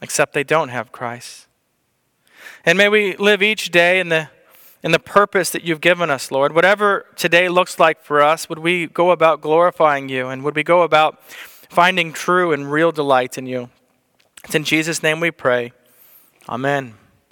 except 0.00 0.34
they 0.34 0.44
don't 0.44 0.68
have 0.68 0.92
Christ. 0.92 1.48
And 2.64 2.78
may 2.78 2.88
we 2.88 3.16
live 3.16 3.42
each 3.42 3.70
day 3.70 3.98
in 3.98 4.08
the, 4.08 4.28
in 4.84 4.92
the 4.92 5.00
purpose 5.00 5.50
that 5.50 5.64
you've 5.64 5.80
given 5.80 6.10
us, 6.10 6.30
Lord. 6.30 6.54
Whatever 6.54 7.06
today 7.16 7.48
looks 7.48 7.80
like 7.80 8.04
for 8.04 8.22
us, 8.22 8.48
would 8.48 8.60
we 8.60 8.86
go 8.86 9.10
about 9.10 9.40
glorifying 9.40 10.08
you 10.08 10.28
and 10.28 10.44
would 10.44 10.54
we 10.54 10.62
go 10.62 10.82
about 10.82 11.24
finding 11.28 12.12
true 12.12 12.52
and 12.52 12.70
real 12.70 12.92
delight 12.92 13.36
in 13.36 13.46
you? 13.46 13.68
It's 14.44 14.54
in 14.54 14.62
Jesus' 14.62 15.02
name 15.02 15.18
we 15.18 15.32
pray. 15.32 15.72
Amen. 16.48 17.01